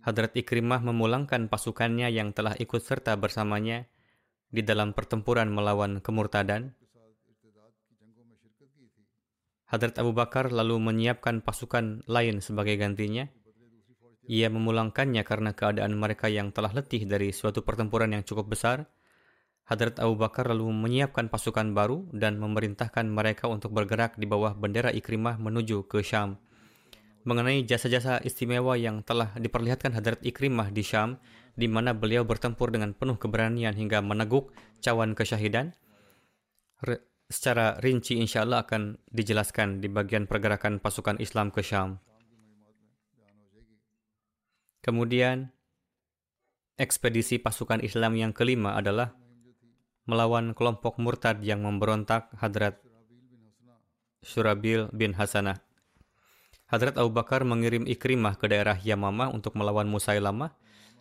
[0.00, 3.84] Hadrat Ikrimah memulangkan pasukannya yang telah ikut serta bersamanya
[4.48, 6.72] di dalam pertempuran melawan kemurtadan.
[9.68, 13.28] Hadrat Abu Bakar lalu menyiapkan pasukan lain sebagai gantinya.
[14.30, 18.86] Ia memulangkannya karena keadaan mereka yang telah letih dari suatu pertempuran yang cukup besar.
[19.66, 24.94] Hadrat Abu Bakar lalu menyiapkan pasukan baru dan memerintahkan mereka untuk bergerak di bawah bendera
[24.94, 26.38] Ikrimah menuju ke Syam.
[27.26, 31.18] Mengenai jasa-jasa istimewa yang telah diperlihatkan Hadrat Ikrimah di Syam,
[31.58, 35.74] di mana beliau bertempur dengan penuh keberanian hingga meneguk cawan kesyahidan,
[36.86, 42.02] Re secara rinci insya Allah akan dijelaskan di bagian pergerakan pasukan Islam ke Syam.
[44.80, 45.52] Kemudian,
[46.80, 49.12] ekspedisi pasukan Islam yang kelima adalah
[50.08, 52.80] melawan kelompok murtad yang memberontak Hadrat
[54.24, 55.60] Syurabil bin Hasanah.
[56.64, 60.56] Hadrat Abu Bakar mengirim Ikrimah ke daerah Yamamah untuk melawan Musailamah.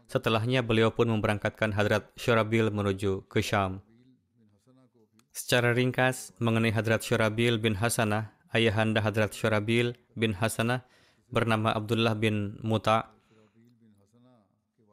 [0.09, 3.79] Setelahnya beliau pun memberangkatkan Hadrat Syurabil menuju ke Syam.
[5.29, 10.83] Secara ringkas, mengenai Hadrat Syurabil bin Hasanah, ayahanda Hadrat Syurabil bin Hasanah
[11.29, 13.18] bernama Abdullah bin Muta'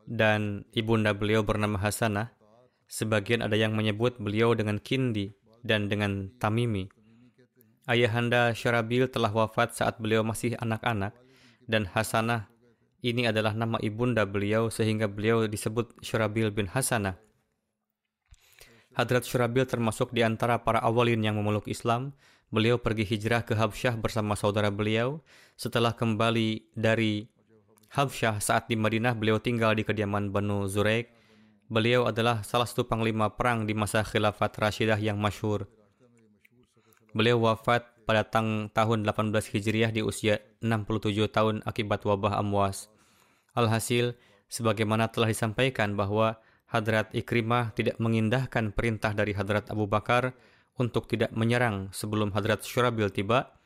[0.07, 2.33] dan ibunda beliau bernama Hasanah.
[2.87, 5.35] Sebagian ada yang menyebut beliau dengan Kindi
[5.67, 6.87] dan dengan Tamimi.
[7.87, 11.15] Ayahanda Syarabil telah wafat saat beliau masih anak-anak
[11.67, 12.51] dan Hasanah
[13.07, 17.15] ini adalah nama ibunda beliau sehingga beliau disebut Syarabil bin Hasanah.
[18.97, 22.17] Hadrat Syurabil termasuk di antara para awalin yang memeluk Islam.
[22.49, 25.21] Beliau pergi hijrah ke Habsyah bersama saudara beliau.
[25.55, 27.29] Setelah kembali dari
[27.97, 31.09] Habsyah saat di Madinah beliau tinggal di kediaman Banu Zuraik.
[31.73, 35.65] Beliau adalah salah satu panglima perang di masa khilafat Rashidah yang masyhur.
[37.17, 42.93] Beliau wafat pada tang tahun 18 Hijriah di usia 67 tahun akibat wabah amwas.
[43.57, 44.13] Alhasil,
[44.53, 46.37] sebagaimana telah disampaikan bahwa
[46.69, 50.37] Hadrat Ikrimah tidak mengindahkan perintah dari Hadrat Abu Bakar
[50.77, 53.57] untuk tidak menyerang sebelum Hadrat Syurabil tiba,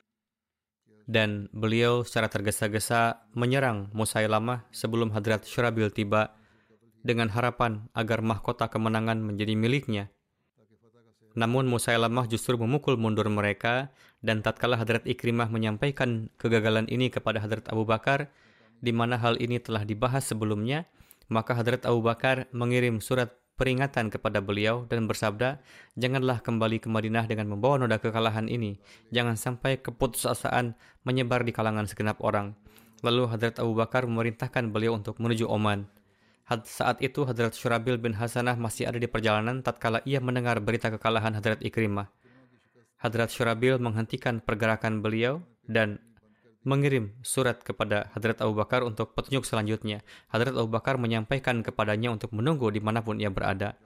[1.10, 6.38] dan beliau secara tergesa-gesa menyerang Musailamah sebelum Hadrat Syurabil tiba
[7.02, 10.14] dengan harapan agar mahkota kemenangan menjadi miliknya.
[11.34, 13.90] Namun Musailamah justru memukul mundur mereka
[14.22, 18.30] dan tatkala Hadrat Ikrimah menyampaikan kegagalan ini kepada Hadrat Abu Bakar,
[18.78, 20.86] di mana hal ini telah dibahas sebelumnya,
[21.26, 25.60] maka Hadrat Abu Bakar mengirim surat peringatan kepada beliau dan bersabda,
[26.00, 28.80] Janganlah kembali ke Madinah dengan membawa noda kekalahan ini.
[29.12, 30.72] Jangan sampai keputusasaan
[31.04, 32.56] menyebar di kalangan segenap orang.
[33.04, 35.84] Lalu Hadrat Abu Bakar memerintahkan beliau untuk menuju Oman.
[36.64, 41.36] Saat itu Hadrat Syurabil bin Hasanah masih ada di perjalanan tatkala ia mendengar berita kekalahan
[41.36, 42.08] Hadrat Ikrimah.
[42.98, 46.00] Hadrat Syurabil menghentikan pergerakan beliau dan
[46.60, 50.04] mengirim surat kepada Hadrat Abu Bakar untuk petunjuk selanjutnya.
[50.28, 53.80] Hadrat Abu Bakar menyampaikan kepadanya untuk menunggu di mana pun ia berada.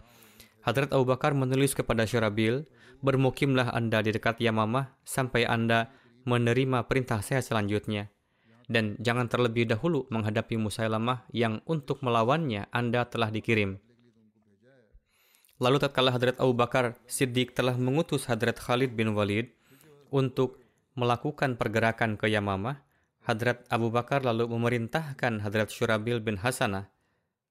[0.67, 2.67] Hadrat Abu Bakar menulis kepada Syarabil,
[3.05, 5.93] bermukimlah anda di dekat Yamamah sampai anda
[6.25, 8.11] menerima perintah saya selanjutnya.
[8.65, 13.77] Dan jangan terlebih dahulu menghadapi Musailamah yang untuk melawannya anda telah dikirim.
[15.61, 19.53] Lalu tatkala Hadrat Abu Bakar Siddiq telah mengutus Hadrat Khalid bin Walid
[20.09, 20.64] untuk
[20.95, 22.83] melakukan pergerakan ke Yamamah,
[23.25, 26.93] Hadrat Abu Bakar lalu memerintahkan Hadrat Syurabil bin Hasanah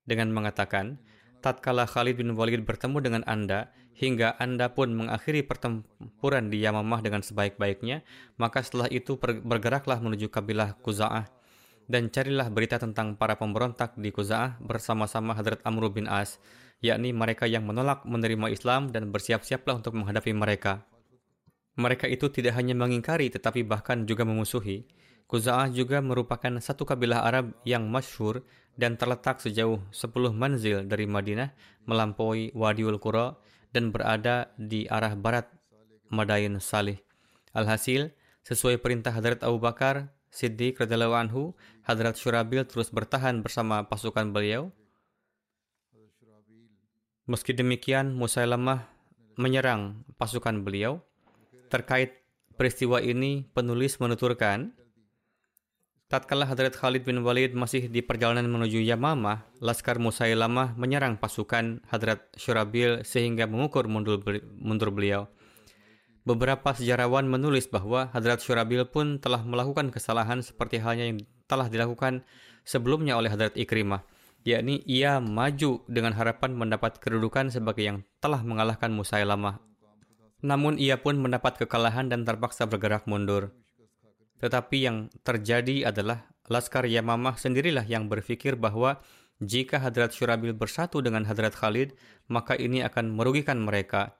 [0.05, 0.99] dengan mengatakan,
[1.43, 7.21] tatkala Khalid bin Walid bertemu dengan Anda, hingga Anda pun mengakhiri pertempuran di Yamamah dengan
[7.25, 8.05] sebaik-baiknya,
[8.37, 11.27] maka setelah itu bergeraklah menuju kabilah Kuza'ah.
[11.87, 16.39] dan carilah berita tentang para pemberontak di Kuza'ah bersama-sama Hadrat Amr bin As,
[16.79, 20.83] yakni mereka yang menolak menerima Islam dan bersiap-siaplah untuk menghadapi mereka.
[21.73, 24.85] Mereka itu tidak hanya mengingkari tetapi bahkan juga memusuhi.
[25.25, 28.45] Kuza'ah juga merupakan satu kabilah Arab yang masyhur
[28.77, 31.53] dan terletak sejauh 10 manzil dari Madinah
[31.89, 33.33] melampaui Wadiul Qura
[33.73, 35.49] dan berada di arah barat
[36.13, 37.01] Madain Salih.
[37.57, 38.13] Alhasil,
[38.45, 41.41] sesuai perintah Hadrat Abu Bakar, Siddiq radhiyallahu anhu,
[41.85, 44.69] Hadrat Syurabil terus bertahan bersama pasukan beliau.
[47.25, 48.89] Meski demikian, Musailamah
[49.39, 51.01] menyerang pasukan beliau.
[51.73, 52.21] Terkait
[52.53, 54.77] peristiwa ini, penulis menuturkan,
[56.05, 62.29] Tatkala Hadrat Khalid bin Walid masih di perjalanan menuju Yamamah, Laskar Musailamah menyerang pasukan Hadrat
[62.37, 65.25] Syurabil sehingga mengukur mundur beliau.
[66.21, 72.21] Beberapa sejarawan menulis bahwa Hadrat Syurabil pun telah melakukan kesalahan seperti halnya yang telah dilakukan
[72.61, 74.05] sebelumnya oleh Hadrat Ikrimah,
[74.45, 79.72] yakni ia maju dengan harapan mendapat kedudukan sebagai yang telah mengalahkan Musailamah.
[80.43, 83.55] Namun ia pun mendapat kekalahan dan terpaksa bergerak mundur.
[84.43, 88.99] Tetapi yang terjadi adalah Laskar Yamamah sendirilah yang berpikir bahwa
[89.39, 91.95] jika Hadrat Syurabil bersatu dengan Hadrat Khalid,
[92.27, 94.19] maka ini akan merugikan mereka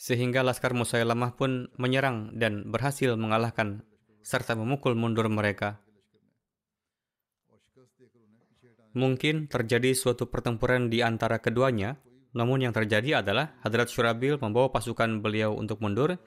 [0.00, 3.84] sehingga Laskar Musailamah pun menyerang dan berhasil mengalahkan
[4.24, 5.76] serta memukul mundur mereka.
[8.96, 15.18] Mungkin terjadi suatu pertempuran di antara keduanya, namun yang terjadi adalah Hadrat Syurabil membawa pasukan
[15.18, 16.18] beliau untuk mundur.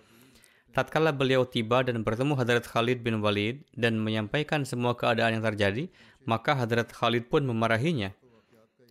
[0.73, 5.87] Tatkala beliau tiba dan bertemu Hadrat Khalid bin Walid dan menyampaikan semua keadaan yang terjadi,
[6.25, 8.11] maka Hadrat Khalid pun memarahinya.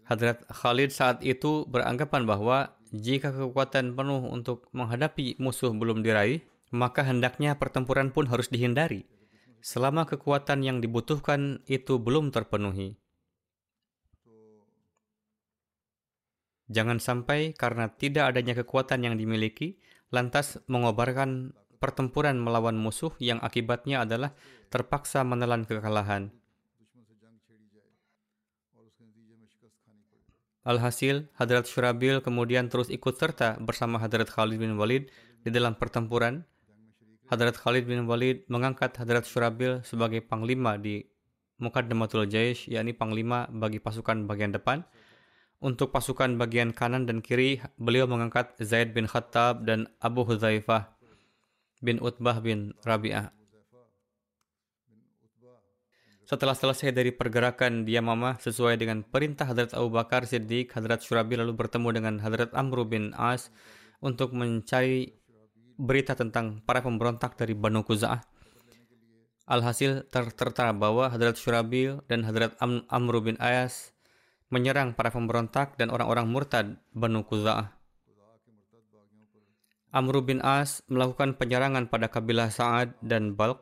[0.06, 7.02] Hadrat Khalid saat itu beranggapan bahwa jika kekuatan penuh untuk menghadapi musuh belum diraih, maka
[7.02, 9.04] hendaknya pertempuran pun harus dihindari
[9.62, 12.98] selama kekuatan yang dibutuhkan itu belum terpenuhi.
[16.72, 19.76] Jangan sampai karena tidak adanya kekuatan yang dimiliki,
[20.08, 24.32] lantas mengobarkan pertempuran melawan musuh yang akibatnya adalah
[24.72, 26.32] terpaksa menelan kekalahan.
[30.62, 35.10] Alhasil, Hadrat Syurabil kemudian terus ikut serta bersama Hadrat Khalid bin Walid
[35.42, 36.46] di dalam pertempuran.
[37.26, 41.02] Hadrat Khalid bin Walid mengangkat Hadrat Syurabil sebagai panglima di
[41.58, 44.86] Mukaddamatul Jaish, yakni panglima bagi pasukan bagian depan.
[45.62, 50.90] Untuk pasukan bagian kanan dan kiri, beliau mengangkat Zaid bin Khattab dan Abu Hudzaifah
[51.78, 53.30] bin Utbah bin Rabi'ah.
[56.26, 61.38] Setelah selesai dari pergerakan dia Yamamah sesuai dengan perintah Hadrat Abu Bakar Siddiq, Hadrat Syurabi
[61.38, 63.54] lalu bertemu dengan Hadrat Amr bin As
[64.02, 65.14] untuk mencari
[65.78, 68.18] berita tentang para pemberontak dari Banu Kuza'ah.
[69.46, 73.94] Alhasil ter tertera bahwa Hadrat Syurabi dan Hadrat Am Amr bin As
[74.52, 77.72] menyerang para pemberontak dan orang-orang murtad Banu Kuza'ah.
[79.92, 83.60] Amr bin As melakukan penyerangan pada kabilah Sa'ad dan Balq,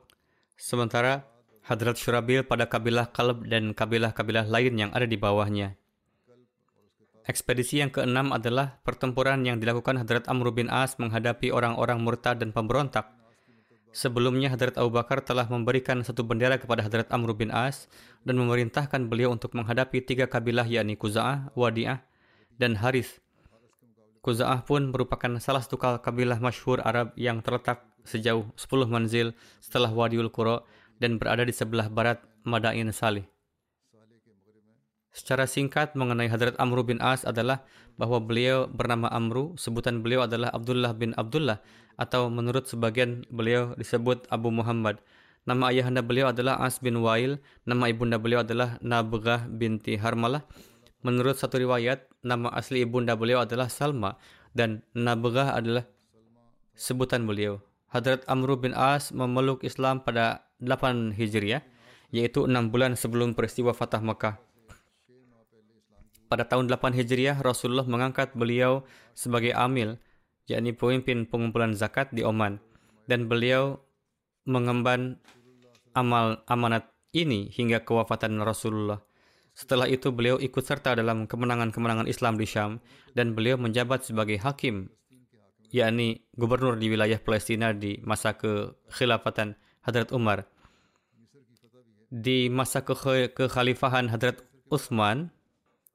[0.54, 1.26] sementara
[1.66, 5.78] Hadrat Syurabil pada kabilah Kalb dan kabilah-kabilah lain yang ada di bawahnya.
[7.26, 12.50] Ekspedisi yang keenam adalah pertempuran yang dilakukan Hadrat Amr bin As menghadapi orang-orang murtad dan
[12.50, 13.19] pemberontak.
[13.90, 17.90] Sebelumnya Hadrat Abu Bakar telah memberikan satu bendera kepada Hadrat Amr bin As
[18.22, 21.98] dan memerintahkan beliau untuk menghadapi tiga kabilah yakni Kuza'ah, Wadi'ah,
[22.54, 23.18] dan Harith.
[24.22, 30.30] Kuza'ah pun merupakan salah satu kabilah masyhur Arab yang terletak sejauh 10 manzil setelah Wadiul
[30.30, 30.62] Qura
[31.02, 33.26] dan berada di sebelah barat Madain Salih.
[35.10, 37.66] Secara singkat mengenai Hadrat Amru bin As adalah
[37.98, 41.58] bahwa beliau bernama Amru, sebutan beliau adalah Abdullah bin Abdullah
[41.98, 45.02] atau menurut sebagian beliau disebut Abu Muhammad.
[45.50, 50.46] Nama ayahanda beliau adalah As bin Wail, nama ibunda beliau adalah Nabghah binti Harmalah.
[51.02, 54.14] Menurut satu riwayat, nama asli ibunda beliau adalah Salma
[54.54, 55.90] dan Nabghah adalah
[56.78, 57.58] sebutan beliau.
[57.90, 61.66] Hadrat Amru bin As memeluk Islam pada 8 Hijriah,
[62.14, 64.38] yaitu 6 bulan sebelum peristiwa Fatah Mekah.
[66.30, 68.86] Pada tahun 8 Hijriah, Rasulullah mengangkat beliau
[69.18, 69.98] sebagai amil,
[70.46, 72.62] yakni pemimpin pengumpulan zakat di Oman.
[73.10, 73.82] Dan beliau
[74.46, 75.18] mengemban
[75.90, 79.02] amal amanat ini hingga kewafatan Rasulullah.
[79.50, 82.78] Setelah itu beliau ikut serta dalam kemenangan-kemenangan Islam di Syam
[83.18, 84.86] dan beliau menjabat sebagai hakim,
[85.74, 90.46] yakni gubernur di wilayah Palestina di masa kekhilafatan Hadrat Umar.
[92.06, 92.94] Di masa ke
[93.34, 95.34] kekhalifahan Hadrat Uthman,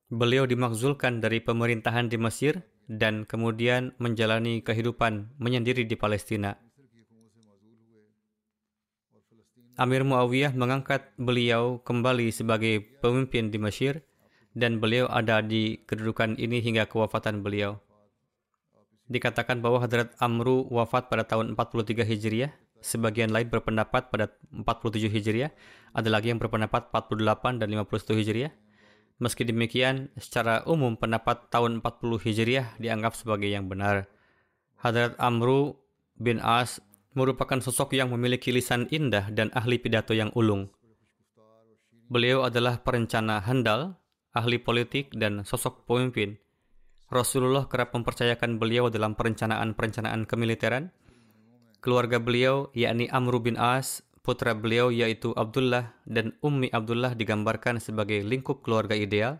[0.09, 6.53] beliau dimakzulkan dari pemerintahan di Mesir dan kemudian menjalani kehidupan menyendiri di Palestina.
[9.75, 14.07] Amir Muawiyah mengangkat beliau kembali sebagai pemimpin di Mesir
[14.55, 17.83] dan beliau ada di kedudukan ini hingga kewafatan beliau.
[19.11, 25.51] Dikatakan bahwa Hadrat Amru wafat pada tahun 43 Hijriah, sebagian lain berpendapat pada 47 Hijriah,
[25.91, 28.53] ada lagi yang berpendapat 48 dan 51 Hijriah.
[29.15, 34.11] Meski demikian, secara umum pendapat tahun 40 Hijriah dianggap sebagai yang benar.
[34.83, 35.79] Hadrat Amru
[36.19, 36.83] bin As
[37.15, 40.67] merupakan sosok yang memiliki lisan indah dan ahli pidato yang ulung.
[42.11, 43.95] Beliau adalah perencana handal,
[44.35, 46.35] ahli politik, dan sosok pemimpin.
[47.07, 50.91] Rasulullah kerap mempercayakan beliau dalam perencanaan-perencanaan kemiliteran.
[51.79, 58.25] Keluarga beliau, yakni Amr bin As, putra beliau yaitu Abdullah dan Ummi Abdullah digambarkan sebagai
[58.25, 59.37] lingkup keluarga ideal.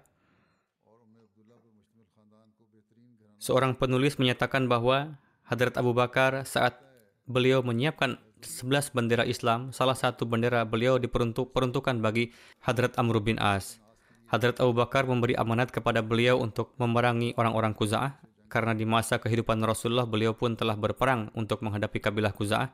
[3.42, 6.78] Seorang penulis menyatakan bahwa Hadrat Abu Bakar saat
[7.26, 12.30] beliau menyiapkan 11 bendera Islam, salah satu bendera beliau diperuntukkan bagi
[12.62, 13.82] Hadrat Amr bin As.
[14.30, 18.18] Hadrat Abu Bakar memberi amanat kepada beliau untuk memerangi orang-orang Kuza'ah
[18.50, 22.74] karena di masa kehidupan Rasulullah beliau pun telah berperang untuk menghadapi kabilah Kuza'ah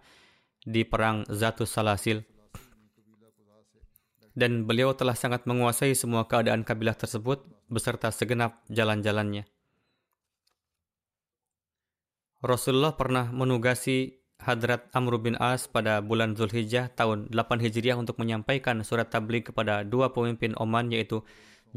[0.66, 2.26] di perang Zatus Salasil.
[4.32, 9.44] Dan beliau telah sangat menguasai semua keadaan kabilah tersebut beserta segenap jalan-jalannya.
[12.42, 18.82] Rasulullah pernah menugasi Hadrat Amr bin As pada bulan Zulhijjah tahun 8 Hijriah untuk menyampaikan
[18.82, 21.22] surat tabligh kepada dua pemimpin Oman yaitu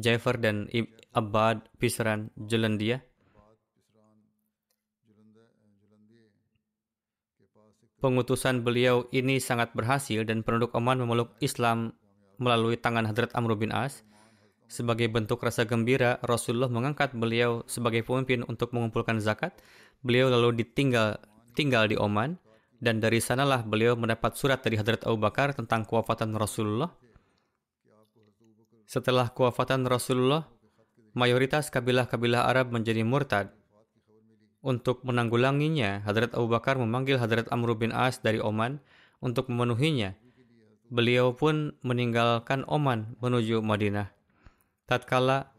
[0.01, 0.73] Jafar dan
[1.13, 3.05] Abbad Pisran Julandia.
[8.05, 11.97] Pengutusan beliau ini sangat berhasil dan penduduk Oman memeluk Islam
[12.37, 14.05] melalui tangan Hadrat Amr bin As.
[14.69, 19.57] Sebagai bentuk rasa gembira, Rasulullah mengangkat beliau sebagai pemimpin untuk mengumpulkan zakat.
[20.05, 21.17] Beliau lalu ditinggal
[21.57, 22.37] tinggal di Oman
[22.77, 26.93] dan dari sanalah beliau mendapat surat dari Hadrat Abu Bakar tentang kewafatan Rasulullah.
[28.85, 30.45] Setelah kewafatan Rasulullah,
[31.17, 33.64] mayoritas kabilah-kabilah Arab menjadi murtad
[34.65, 38.81] untuk menanggulanginya, Hadrat Abu Bakar memanggil Hadrat Amr bin As dari Oman
[39.21, 40.17] untuk memenuhinya.
[40.89, 44.09] Beliau pun meninggalkan Oman menuju Madinah.
[44.89, 45.53] Tatkala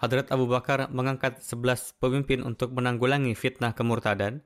[0.00, 4.40] Hadrat Abu Bakar mengangkat sebelas pemimpin untuk menanggulangi fitnah kemurtadan,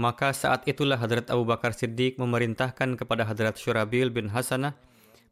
[0.00, 4.76] maka saat itulah Hadrat Abu Bakar Siddiq memerintahkan kepada Hadrat Syurabil bin Hasanah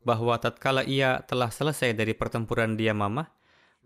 [0.04, 3.32] bahwa tatkala ia telah selesai dari pertempuran dia Yamamah,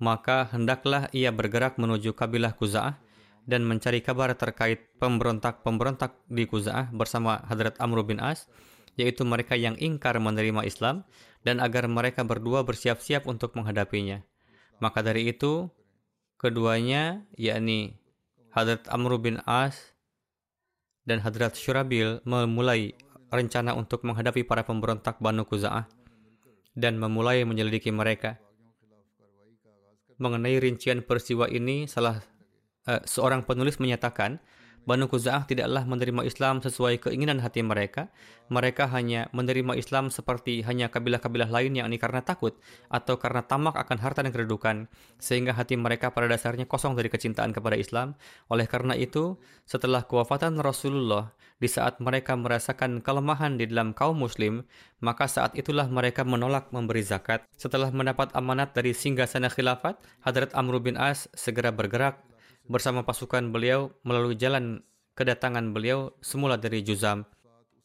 [0.03, 3.04] maka hendaklah ia bergerak menuju kabilah Kuza'ah
[3.45, 8.49] dan mencari kabar terkait pemberontak-pemberontak di Kuza'ah bersama Hadrat Amr bin As,
[8.97, 11.05] yaitu mereka yang ingkar menerima Islam,
[11.45, 14.25] dan agar mereka berdua bersiap-siap untuk menghadapinya.
[14.81, 15.69] Maka dari itu,
[16.41, 18.01] keduanya, yakni
[18.55, 19.93] Hadrat Amr bin As
[21.05, 22.97] dan Hadrat Syurabil memulai
[23.29, 25.85] rencana untuk menghadapi para pemberontak Banu Kuza'ah
[26.73, 28.41] dan memulai menyelidiki mereka.
[30.17, 32.23] Mengenai rincian peristiwa ini, salah
[32.89, 34.41] uh, seorang penulis menyatakan
[34.85, 38.13] Banu Kuza'ah tidaklah menerima Islam sesuai keinginan hati mereka.
[38.53, 42.53] Mereka hanya menerima Islam seperti hanya kabilah-kabilah lain yang ini karena takut
[42.93, 44.85] atau karena tamak akan harta dan kedudukan,
[45.17, 48.13] sehingga hati mereka pada dasarnya kosong dari kecintaan kepada Islam.
[48.53, 54.69] Oleh karena itu, setelah kewafatan Rasulullah, di saat mereka merasakan kelemahan di dalam kaum muslim,
[55.01, 57.49] maka saat itulah mereka menolak memberi zakat.
[57.57, 62.34] Setelah mendapat amanat dari singgasana khilafat, Hadrat Amr bin As segera bergerak
[62.65, 64.81] bersama pasukan beliau melalui jalan
[65.15, 67.29] kedatangan beliau semula dari Juzam.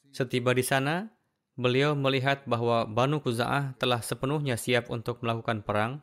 [0.10, 1.14] Setiba di sana,
[1.54, 6.02] beliau melihat bahwa Banu Kuza'ah telah sepenuhnya siap untuk melakukan perang.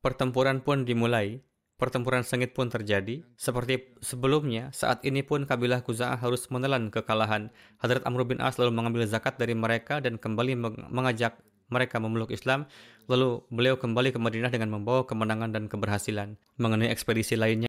[0.00, 1.42] Pertempuran pun dimulai.
[1.76, 3.20] Pertempuran sengit pun terjadi.
[3.36, 7.52] Seperti sebelumnya, saat ini pun kabilah Kuza'ah harus menelan kekalahan.
[7.76, 10.56] Hadrat Amr bin As lalu mengambil zakat dari mereka dan kembali
[10.88, 11.36] mengajak
[11.68, 12.64] mereka memeluk Islam.
[13.12, 16.40] Lalu beliau kembali ke Madinah dengan membawa kemenangan dan keberhasilan.
[16.56, 17.68] Mengenai ekspedisi lainnya,